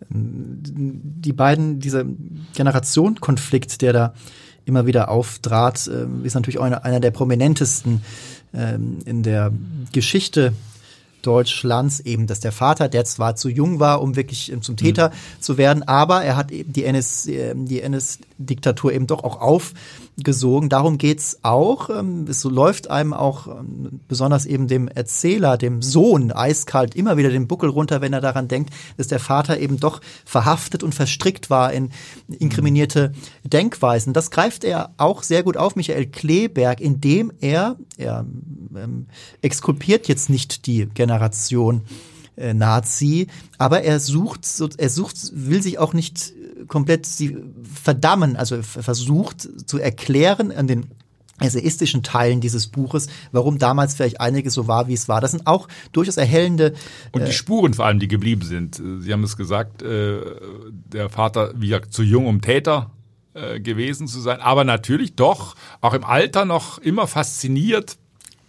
Die 0.09 1.33
beiden, 1.33 1.79
dieser 1.79 2.05
Generationenkonflikt, 2.55 3.83
der 3.83 3.93
da 3.93 4.15
immer 4.65 4.87
wieder 4.87 5.09
auftrat, 5.09 5.87
äh, 5.87 6.07
ist 6.25 6.35
natürlich 6.35 6.61
einer, 6.61 6.85
einer 6.85 7.01
der 7.01 7.11
prominentesten 7.11 8.03
ähm, 8.55 8.99
in 9.05 9.23
der 9.23 9.53
Geschichte 9.93 10.53
Deutschlands 11.23 12.01
eben, 12.01 12.27
dass 12.27 12.41
der 12.41 12.53
Vater, 12.53 12.89
der 12.89 13.05
zwar 13.05 13.37
zu 13.37 13.49
jung 13.49 13.81
war, 13.81 14.03
um 14.03 14.17
wirklich 14.17 14.53
ähm, 14.53 14.63
zum 14.63 14.77
Täter 14.77 15.09
mhm. 15.09 15.41
zu 15.41 15.59
werden, 15.59 15.83
aber 15.85 16.23
er 16.25 16.37
hat 16.37 16.51
eben 16.51 16.73
die 16.73 16.85
NS, 16.85 17.27
ähm, 17.29 17.67
die 17.67 17.81
NS-Diktatur 17.81 18.93
eben 18.93 19.07
doch 19.07 19.25
auch 19.25 19.41
aufgesogen. 19.41 20.69
Darum 20.69 20.99
geht's 20.99 21.39
auch. 21.43 21.91
Ähm, 21.91 22.27
es 22.29 22.45
läuft 22.45 22.91
einem 22.91 23.13
auch 23.13 23.49
besonders 24.09 24.47
eben 24.47 24.69
dem 24.69 24.89
Erzähler, 24.89 25.57
dem 25.57 25.83
Sohn, 25.83 26.33
eiskalt 26.33 26.95
immer 26.95 27.17
wieder 27.17 27.31
den 27.31 27.49
Buckel 27.49 27.71
runter, 27.71 28.01
wenn 28.01 28.13
er 28.13 28.21
daran 28.21 28.49
denkt, 28.49 28.73
dass 28.97 29.09
der 29.09 29.21
Vater 29.21 29.59
eben 29.59 29.81
doch 29.81 30.01
verhaftet 30.25 30.83
und 30.83 30.95
verstrickt 30.95 31.51
war 31.51 31.73
in 31.73 31.91
inkriminierte 32.29 33.13
Denkweisen. 33.45 34.13
Das 34.13 34.31
greift 34.31 34.65
er 34.65 34.91
auch 34.97 35.23
sehr 35.23 35.43
gut 35.43 35.57
auf, 35.57 35.77
Michael 35.77 36.07
Kleberg, 36.07 36.81
indem 36.81 37.33
er, 37.41 37.77
er 37.97 38.27
ähm, 38.77 39.07
exkulpiert 39.41 40.09
jetzt 40.09 40.31
nicht 40.31 40.67
die 40.67 40.87
Generation 40.87 41.12
äh, 42.37 42.55
Nazi, 42.55 43.27
aber 43.59 43.83
er 43.83 44.01
sucht, 44.01 44.47
er 44.79 44.89
sucht, 44.89 45.17
will 45.33 45.63
sich 45.63 45.79
auch 45.79 45.93
nicht 45.93 46.33
komplett 46.69 47.07
sie 47.07 47.37
verdammen, 47.63 48.37
also 48.37 48.63
versucht 48.63 49.49
zu 49.67 49.79
erklären 49.79 50.53
an 50.53 50.67
den 50.67 50.87
essayistischen 51.41 52.03
Teilen 52.03 52.41
dieses 52.41 52.69
Buches, 52.69 53.09
warum 53.33 53.59
damals 53.59 53.95
vielleicht 53.95 54.21
einiges 54.21 54.55
so 54.55 54.69
war, 54.69 54.87
wie 54.87 54.93
es 54.93 55.09
war. 55.09 55.21
Das 55.21 55.33
sind 55.33 55.47
auch 55.47 55.69
durchaus 55.93 56.17
erhellende. 56.17 56.75
Und 57.11 57.23
die 57.25 57.31
äh, 57.31 57.33
Spuren 57.33 57.75
vor 57.75 57.87
allem, 57.87 57.99
die 57.99 58.09
geblieben 58.09 58.43
sind. 58.43 58.81
Sie 59.01 59.13
haben 59.13 59.25
es 59.25 59.37
gesagt, 59.37 59.83
äh, 59.83 60.21
der 60.71 61.09
Vater, 61.09 61.53
wie 61.57 61.69
gesagt, 61.69 61.93
zu 61.93 62.03
jung, 62.03 62.27
um 62.27 62.41
Täter 62.41 62.91
äh, 63.35 63.61
gewesen 63.61 64.07
zu 64.07 64.21
sein, 64.21 64.41
aber 64.41 64.65
natürlich 64.65 65.17
doch 65.17 65.57
auch 65.81 65.95
im 65.95 66.05
Alter 66.05 66.45
noch 66.45 66.79
immer 66.79 67.07
fasziniert 67.07 67.97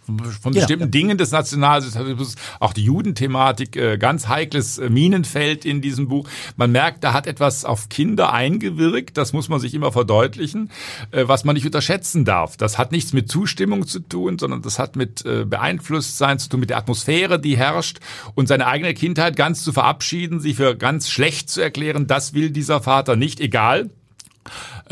von 0.04 0.52
bestimmten 0.52 0.84
ja. 0.84 0.90
Dingen 0.90 1.18
des 1.18 1.30
Nationalsozialismus, 1.30 2.36
auch 2.60 2.72
die 2.72 2.84
Judenthematik, 2.84 3.76
äh, 3.76 3.98
ganz 3.98 4.28
heikles 4.28 4.78
äh, 4.78 4.90
Minenfeld 4.90 5.64
in 5.64 5.80
diesem 5.80 6.08
Buch. 6.08 6.28
Man 6.56 6.72
merkt, 6.72 7.04
da 7.04 7.12
hat 7.12 7.26
etwas 7.26 7.64
auf 7.64 7.88
Kinder 7.88 8.32
eingewirkt, 8.32 9.16
das 9.16 9.32
muss 9.32 9.48
man 9.48 9.60
sich 9.60 9.74
immer 9.74 9.92
verdeutlichen, 9.92 10.70
äh, 11.10 11.26
was 11.26 11.44
man 11.44 11.54
nicht 11.54 11.66
unterschätzen 11.66 12.24
darf. 12.24 12.56
Das 12.56 12.78
hat 12.78 12.92
nichts 12.92 13.12
mit 13.12 13.30
Zustimmung 13.30 13.86
zu 13.86 14.00
tun, 14.00 14.38
sondern 14.38 14.62
das 14.62 14.78
hat 14.78 14.96
mit 14.96 15.24
Beeinflusstsein 15.24 16.38
zu 16.38 16.48
tun, 16.48 16.60
mit 16.60 16.70
der 16.70 16.78
Atmosphäre, 16.78 17.38
die 17.38 17.56
herrscht 17.56 17.98
und 18.34 18.48
seine 18.48 18.66
eigene 18.66 18.94
Kindheit 18.94 19.36
ganz 19.36 19.64
zu 19.64 19.72
verabschieden, 19.72 20.40
sie 20.40 20.54
für 20.54 20.76
ganz 20.76 21.10
schlecht 21.10 21.48
zu 21.48 21.60
erklären, 21.60 22.06
das 22.06 22.34
will 22.34 22.50
dieser 22.50 22.80
Vater 22.80 23.16
nicht, 23.16 23.40
egal 23.40 23.90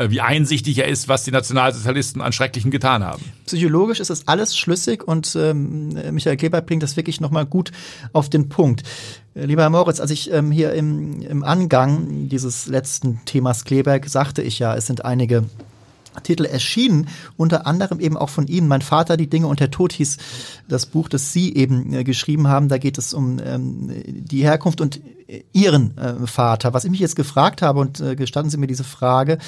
wie 0.09 0.21
einsichtig 0.21 0.79
er 0.79 0.89
ist, 0.89 1.09
was 1.09 1.25
die 1.25 1.31
Nationalsozialisten 1.31 2.23
an 2.23 2.33
Schrecklichen 2.33 2.71
getan 2.71 3.05
haben. 3.05 3.23
Psychologisch 3.47 4.01
ist 4.01 4.11
das 4.11 4.27
alles 4.27 4.57
schlüssig 4.57 5.07
und 5.07 5.37
ähm, 5.37 5.91
Michael 6.13 6.37
Kleber 6.37 6.61
bringt 6.63 6.83
das 6.83 6.97
wirklich 6.97 7.21
nochmal 7.21 7.47
gut 7.47 7.73
auf 8.13 8.31
den 8.31 8.49
Punkt. 8.49 8.83
Äh, 9.35 9.45
lieber 9.45 9.63
Herr 9.63 9.71
Moritz, 9.71 10.01
als 10.01 10.11
ich 10.11 10.33
ähm, 10.33 10.51
hier 10.51 10.73
im, 10.73 11.23
im 11.23 11.45
Angang 11.45 12.29
dieses 12.29 12.67
letzten 12.67 13.21
Themas 13.25 13.65
Kleberg 13.65 14.09
sagte 14.09 14.43
ich 14.43 14.59
ja, 14.59 14.75
es 14.75 14.87
sind 14.87 15.05
einige 15.05 15.45
Titel 16.23 16.45
erschienen, 16.45 17.09
unter 17.37 17.67
anderem 17.67 18.01
eben 18.01 18.17
auch 18.17 18.29
von 18.29 18.47
Ihnen. 18.47 18.69
Mein 18.69 18.83
Vater, 18.83 19.17
die 19.17 19.29
Dinge 19.29 19.47
und 19.47 19.61
der 19.61 19.71
Tod 19.71 19.93
hieß 19.93 20.19
das 20.69 20.87
Buch, 20.87 21.09
das 21.09 21.33
Sie 21.33 21.55
eben 21.55 21.93
äh, 21.93 22.05
geschrieben 22.05 22.49
haben. 22.49 22.69
Da 22.69 22.79
geht 22.79 22.99
es 22.99 23.15
um 23.15 23.39
ähm, 23.45 23.91
die 24.07 24.43
Herkunft 24.43 24.81
und 24.81 25.01
äh, 25.27 25.45
Ihren 25.53 25.97
äh, 25.97 26.27
Vater. 26.27 26.75
Was 26.75 26.85
ich 26.85 26.91
mich 26.91 27.01
jetzt 27.01 27.17
gefragt 27.17 27.63
habe, 27.63 27.81
und 27.81 28.01
äh, 28.01 28.17
gestatten 28.17 28.51
Sie 28.51 28.57
mir 28.59 28.67
diese 28.67 28.85
Frage, 28.85 29.39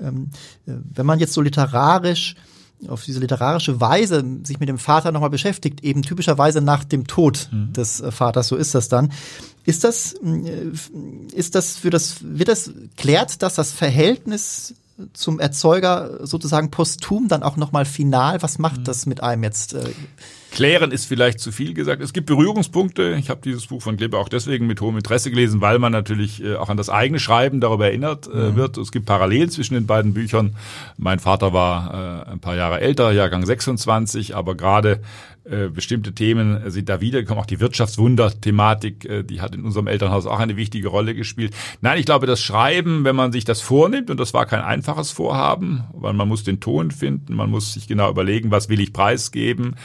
ähm, 0.00 0.28
äh, 0.66 0.72
wenn 0.94 1.06
man 1.06 1.18
jetzt 1.18 1.32
so 1.32 1.40
literarisch 1.40 2.36
auf 2.88 3.04
diese 3.04 3.20
literarische 3.20 3.80
Weise 3.80 4.24
sich 4.42 4.58
mit 4.58 4.68
dem 4.68 4.78
Vater 4.78 5.12
nochmal 5.12 5.30
beschäftigt, 5.30 5.84
eben 5.84 6.02
typischerweise 6.02 6.60
nach 6.60 6.84
dem 6.84 7.06
Tod 7.06 7.48
mhm. 7.52 7.72
des 7.72 8.00
äh, 8.00 8.10
Vaters, 8.10 8.48
so 8.48 8.56
ist 8.56 8.74
das 8.74 8.88
dann. 8.88 9.12
Ist 9.64 9.84
das, 9.84 10.14
ist 11.34 11.54
das 11.54 11.76
für 11.76 11.90
das, 11.90 12.16
wird 12.22 12.48
das, 12.48 12.72
klärt 12.96 13.42
das 13.42 13.54
das 13.56 13.72
Verhältnis 13.72 14.74
zum 15.12 15.40
Erzeuger 15.40 16.26
sozusagen 16.26 16.70
posthum 16.70 17.28
dann 17.28 17.42
auch 17.42 17.56
nochmal 17.56 17.84
final? 17.84 18.42
Was 18.42 18.58
macht 18.58 18.80
mhm. 18.80 18.84
das 18.84 19.06
mit 19.06 19.22
einem 19.22 19.42
jetzt? 19.42 19.76
Äh? 20.50 20.54
Klären 20.54 20.90
ist 20.90 21.06
vielleicht 21.06 21.40
zu 21.40 21.52
viel 21.52 21.74
gesagt. 21.74 22.02
Es 22.02 22.12
gibt 22.12 22.26
Berührungspunkte. 22.26 23.16
Ich 23.18 23.30
habe 23.30 23.40
dieses 23.42 23.66
Buch 23.66 23.82
von 23.82 23.96
Kleber 23.96 24.18
auch 24.18 24.28
deswegen 24.28 24.66
mit 24.66 24.80
hohem 24.80 24.96
Interesse 24.96 25.30
gelesen, 25.30 25.60
weil 25.60 25.78
man 25.78 25.92
natürlich 25.92 26.42
äh, 26.42 26.56
auch 26.56 26.68
an 26.68 26.76
das 26.76 26.90
eigene 26.90 27.18
Schreiben 27.18 27.60
darüber 27.60 27.86
erinnert 27.86 28.26
äh, 28.26 28.36
mhm. 28.36 28.56
wird. 28.56 28.76
Es 28.76 28.92
gibt 28.92 29.06
Parallelen 29.06 29.50
zwischen 29.50 29.74
den 29.74 29.86
beiden 29.86 30.14
Büchern. 30.14 30.56
Mein 30.96 31.18
Vater 31.18 31.52
war 31.52 32.26
ein 32.26 32.40
paar 32.40 32.56
Jahre 32.56 32.80
älter, 32.80 33.12
Jahrgang 33.12 33.44
26, 33.44 34.36
aber 34.36 34.54
gerade 34.54 35.00
bestimmte 35.74 36.12
Themen 36.12 36.70
sind 36.70 36.88
da 36.88 37.00
wiedergekommen. 37.00 37.42
Auch 37.42 37.46
die 37.46 37.60
Wirtschaftswunder-Thematik, 37.60 39.26
die 39.26 39.40
hat 39.40 39.54
in 39.54 39.64
unserem 39.64 39.86
Elternhaus 39.86 40.26
auch 40.26 40.38
eine 40.38 40.56
wichtige 40.56 40.88
Rolle 40.88 41.14
gespielt. 41.14 41.54
Nein, 41.80 41.98
ich 41.98 42.04
glaube, 42.04 42.26
das 42.26 42.40
Schreiben, 42.40 43.04
wenn 43.04 43.16
man 43.16 43.32
sich 43.32 43.44
das 43.44 43.60
vornimmt, 43.60 44.10
und 44.10 44.20
das 44.20 44.34
war 44.34 44.46
kein 44.46 44.60
einfaches 44.60 45.10
Vorhaben, 45.10 45.84
weil 45.92 46.12
man 46.12 46.28
muss 46.28 46.44
den 46.44 46.60
Ton 46.60 46.90
finden, 46.90 47.34
man 47.34 47.50
muss 47.50 47.72
sich 47.72 47.88
genau 47.88 48.10
überlegen, 48.10 48.50
was 48.50 48.68
will 48.68 48.80
ich 48.80 48.92
preisgeben. 48.92 49.76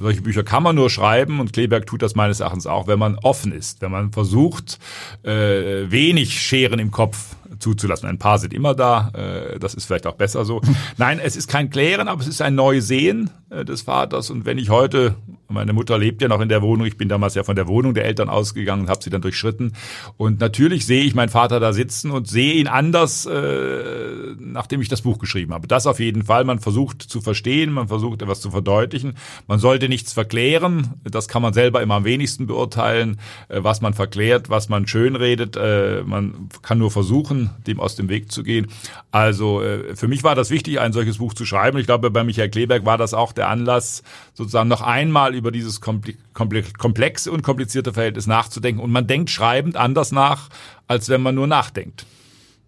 Solche 0.00 0.22
Bücher 0.22 0.42
kann 0.42 0.62
man 0.62 0.76
nur 0.76 0.90
schreiben 0.90 1.40
und 1.40 1.52
Kleberg 1.52 1.86
tut 1.86 2.02
das 2.02 2.14
meines 2.14 2.40
Erachtens 2.40 2.66
auch, 2.66 2.86
wenn 2.86 2.98
man 2.98 3.16
offen 3.18 3.52
ist, 3.52 3.80
wenn 3.82 3.90
man 3.90 4.12
versucht, 4.12 4.78
äh, 5.22 5.90
wenig 5.90 6.40
Scheren 6.40 6.78
im 6.78 6.90
Kopf 6.90 7.36
zuzulassen. 7.58 8.08
Ein 8.08 8.18
paar 8.18 8.38
sind 8.38 8.54
immer 8.54 8.74
da, 8.74 9.10
äh, 9.14 9.58
das 9.58 9.74
ist 9.74 9.84
vielleicht 9.84 10.06
auch 10.06 10.14
besser 10.14 10.44
so. 10.44 10.60
Nein, 10.96 11.20
es 11.22 11.36
ist 11.36 11.48
kein 11.48 11.70
Klären, 11.70 12.08
aber 12.08 12.20
es 12.20 12.28
ist 12.28 12.42
ein 12.42 12.54
Neusehen 12.54 13.30
äh, 13.50 13.64
des 13.64 13.82
Vaters. 13.82 14.30
Und 14.30 14.46
wenn 14.46 14.58
ich 14.58 14.70
heute, 14.70 15.14
meine 15.50 15.72
Mutter 15.72 15.98
lebt 15.98 16.22
ja 16.22 16.28
noch 16.28 16.40
in 16.40 16.48
der 16.48 16.62
Wohnung, 16.62 16.86
ich 16.86 16.96
bin 16.96 17.08
damals 17.08 17.34
ja 17.34 17.42
von 17.42 17.56
der 17.56 17.68
Wohnung 17.68 17.94
der 17.94 18.04
Eltern 18.04 18.28
ausgegangen 18.28 18.82
und 18.82 18.88
habe 18.88 19.02
sie 19.02 19.10
dann 19.10 19.20
durchschritten. 19.20 19.72
Und 20.16 20.40
natürlich 20.40 20.86
sehe 20.86 21.02
ich 21.02 21.14
meinen 21.14 21.28
Vater 21.28 21.60
da 21.60 21.72
sitzen 21.72 22.10
und 22.10 22.28
sehe 22.28 22.54
ihn 22.54 22.68
anders, 22.68 23.26
äh, 23.26 24.34
nachdem 24.38 24.80
ich 24.80 24.88
das 24.88 25.02
Buch 25.02 25.18
geschrieben 25.18 25.52
habe. 25.52 25.66
Das 25.66 25.86
auf 25.86 26.00
jeden 26.00 26.24
Fall. 26.24 26.44
Man 26.44 26.58
versucht 26.60 27.02
zu 27.02 27.20
verstehen, 27.20 27.72
man 27.72 27.88
versucht 27.88 28.22
etwas 28.22 28.40
zu 28.40 28.50
verdeutlichen. 28.50 29.14
Man 29.46 29.58
sollte 29.58 29.88
nichts 29.88 30.12
verklären. 30.12 30.94
Das 31.04 31.28
kann 31.28 31.42
man 31.42 31.52
selber 31.52 31.82
immer 31.82 31.94
am 31.96 32.04
wenigsten 32.04 32.46
beurteilen, 32.46 33.18
äh, 33.48 33.62
was 33.62 33.80
man 33.80 33.94
verklärt, 33.94 34.50
was 34.50 34.68
man 34.68 34.86
schönredet. 34.86 35.56
Äh, 35.56 36.02
man 36.04 36.48
kann 36.62 36.78
nur 36.78 36.90
versuchen, 36.90 37.50
dem 37.66 37.80
aus 37.80 37.96
dem 37.96 38.08
Weg 38.08 38.30
zu 38.32 38.42
gehen. 38.42 38.68
Also 39.10 39.62
äh, 39.62 39.96
für 39.96 40.08
mich 40.08 40.22
war 40.22 40.34
das 40.34 40.50
wichtig, 40.50 40.80
ein 40.80 40.92
solches 40.92 41.18
Buch 41.18 41.34
zu 41.34 41.44
schreiben. 41.44 41.78
Ich 41.78 41.86
glaube, 41.86 42.10
bei 42.10 42.24
Michael 42.24 42.50
Kleberg 42.50 42.84
war 42.84 42.98
das 42.98 43.14
auch 43.14 43.32
der 43.32 43.48
Anlass, 43.48 44.02
sozusagen 44.34 44.68
noch 44.68 44.82
einmal 44.82 45.34
über 45.40 45.50
dieses 45.50 45.80
komplexe 45.80 47.32
und 47.32 47.42
komplizierte 47.42 47.92
Verhältnis 47.92 48.26
nachzudenken. 48.26 48.80
Und 48.80 48.92
man 48.92 49.06
denkt 49.06 49.30
schreibend 49.30 49.76
anders 49.76 50.12
nach, 50.12 50.48
als 50.86 51.08
wenn 51.08 51.22
man 51.22 51.34
nur 51.34 51.46
nachdenkt. 51.46 52.06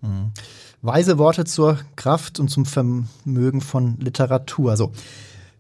Mhm. 0.01 0.33
Weise 0.81 1.17
Worte 1.19 1.45
zur 1.45 1.79
Kraft 1.95 2.41
und 2.41 2.49
zum 2.49 2.67
Vermögen 2.67 3.61
von 3.61 3.99
Literatur. 4.01 4.77
So. 4.77 4.93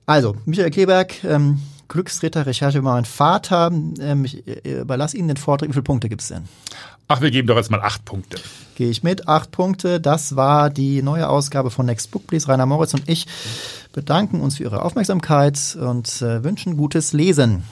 Also, 0.04 0.36
Michael 0.46 0.70
Kleberg, 0.70 1.22
ähm, 1.22 1.60
Glücksritter, 1.86 2.46
Recherche 2.46 2.78
über 2.78 2.92
meinen 2.94 3.04
Vater. 3.04 3.70
Ähm, 4.00 4.24
ich 4.24 4.44
äh, 4.48 4.80
überlasse 4.80 5.16
Ihnen 5.16 5.28
den 5.28 5.36
Vortrag. 5.36 5.68
Wie 5.68 5.74
viele 5.74 5.84
Punkte 5.84 6.08
gibt 6.08 6.22
es 6.22 6.28
denn? 6.28 6.44
Ach, 7.06 7.20
wir 7.20 7.30
geben 7.30 7.46
doch 7.46 7.56
jetzt 7.56 7.70
mal 7.70 7.82
acht 7.82 8.04
Punkte. 8.04 8.38
Gehe 8.74 8.88
ich 8.88 9.02
mit. 9.02 9.28
Acht 9.28 9.50
Punkte. 9.50 10.00
Das 10.00 10.34
war 10.34 10.70
die 10.70 11.02
neue 11.02 11.28
Ausgabe 11.28 11.70
von 11.70 11.86
Next 11.86 12.10
Book 12.10 12.26
Please. 12.26 12.48
Rainer 12.48 12.66
Moritz 12.66 12.94
und 12.94 13.08
ich 13.08 13.26
bedanken 13.92 14.40
uns 14.40 14.56
für 14.56 14.64
Ihre 14.64 14.82
Aufmerksamkeit 14.82 15.76
und 15.80 16.22
äh, 16.22 16.42
wünschen 16.42 16.76
gutes 16.76 17.12
Lesen. 17.12 17.62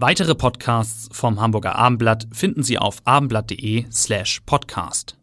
Weitere 0.00 0.36
Podcasts 0.36 1.08
vom 1.10 1.40
Hamburger 1.40 1.74
Abendblatt 1.74 2.28
finden 2.32 2.62
Sie 2.62 2.78
auf 2.78 2.98
abendblatt.de 3.04 3.86
slash 3.90 4.42
podcast. 4.46 5.17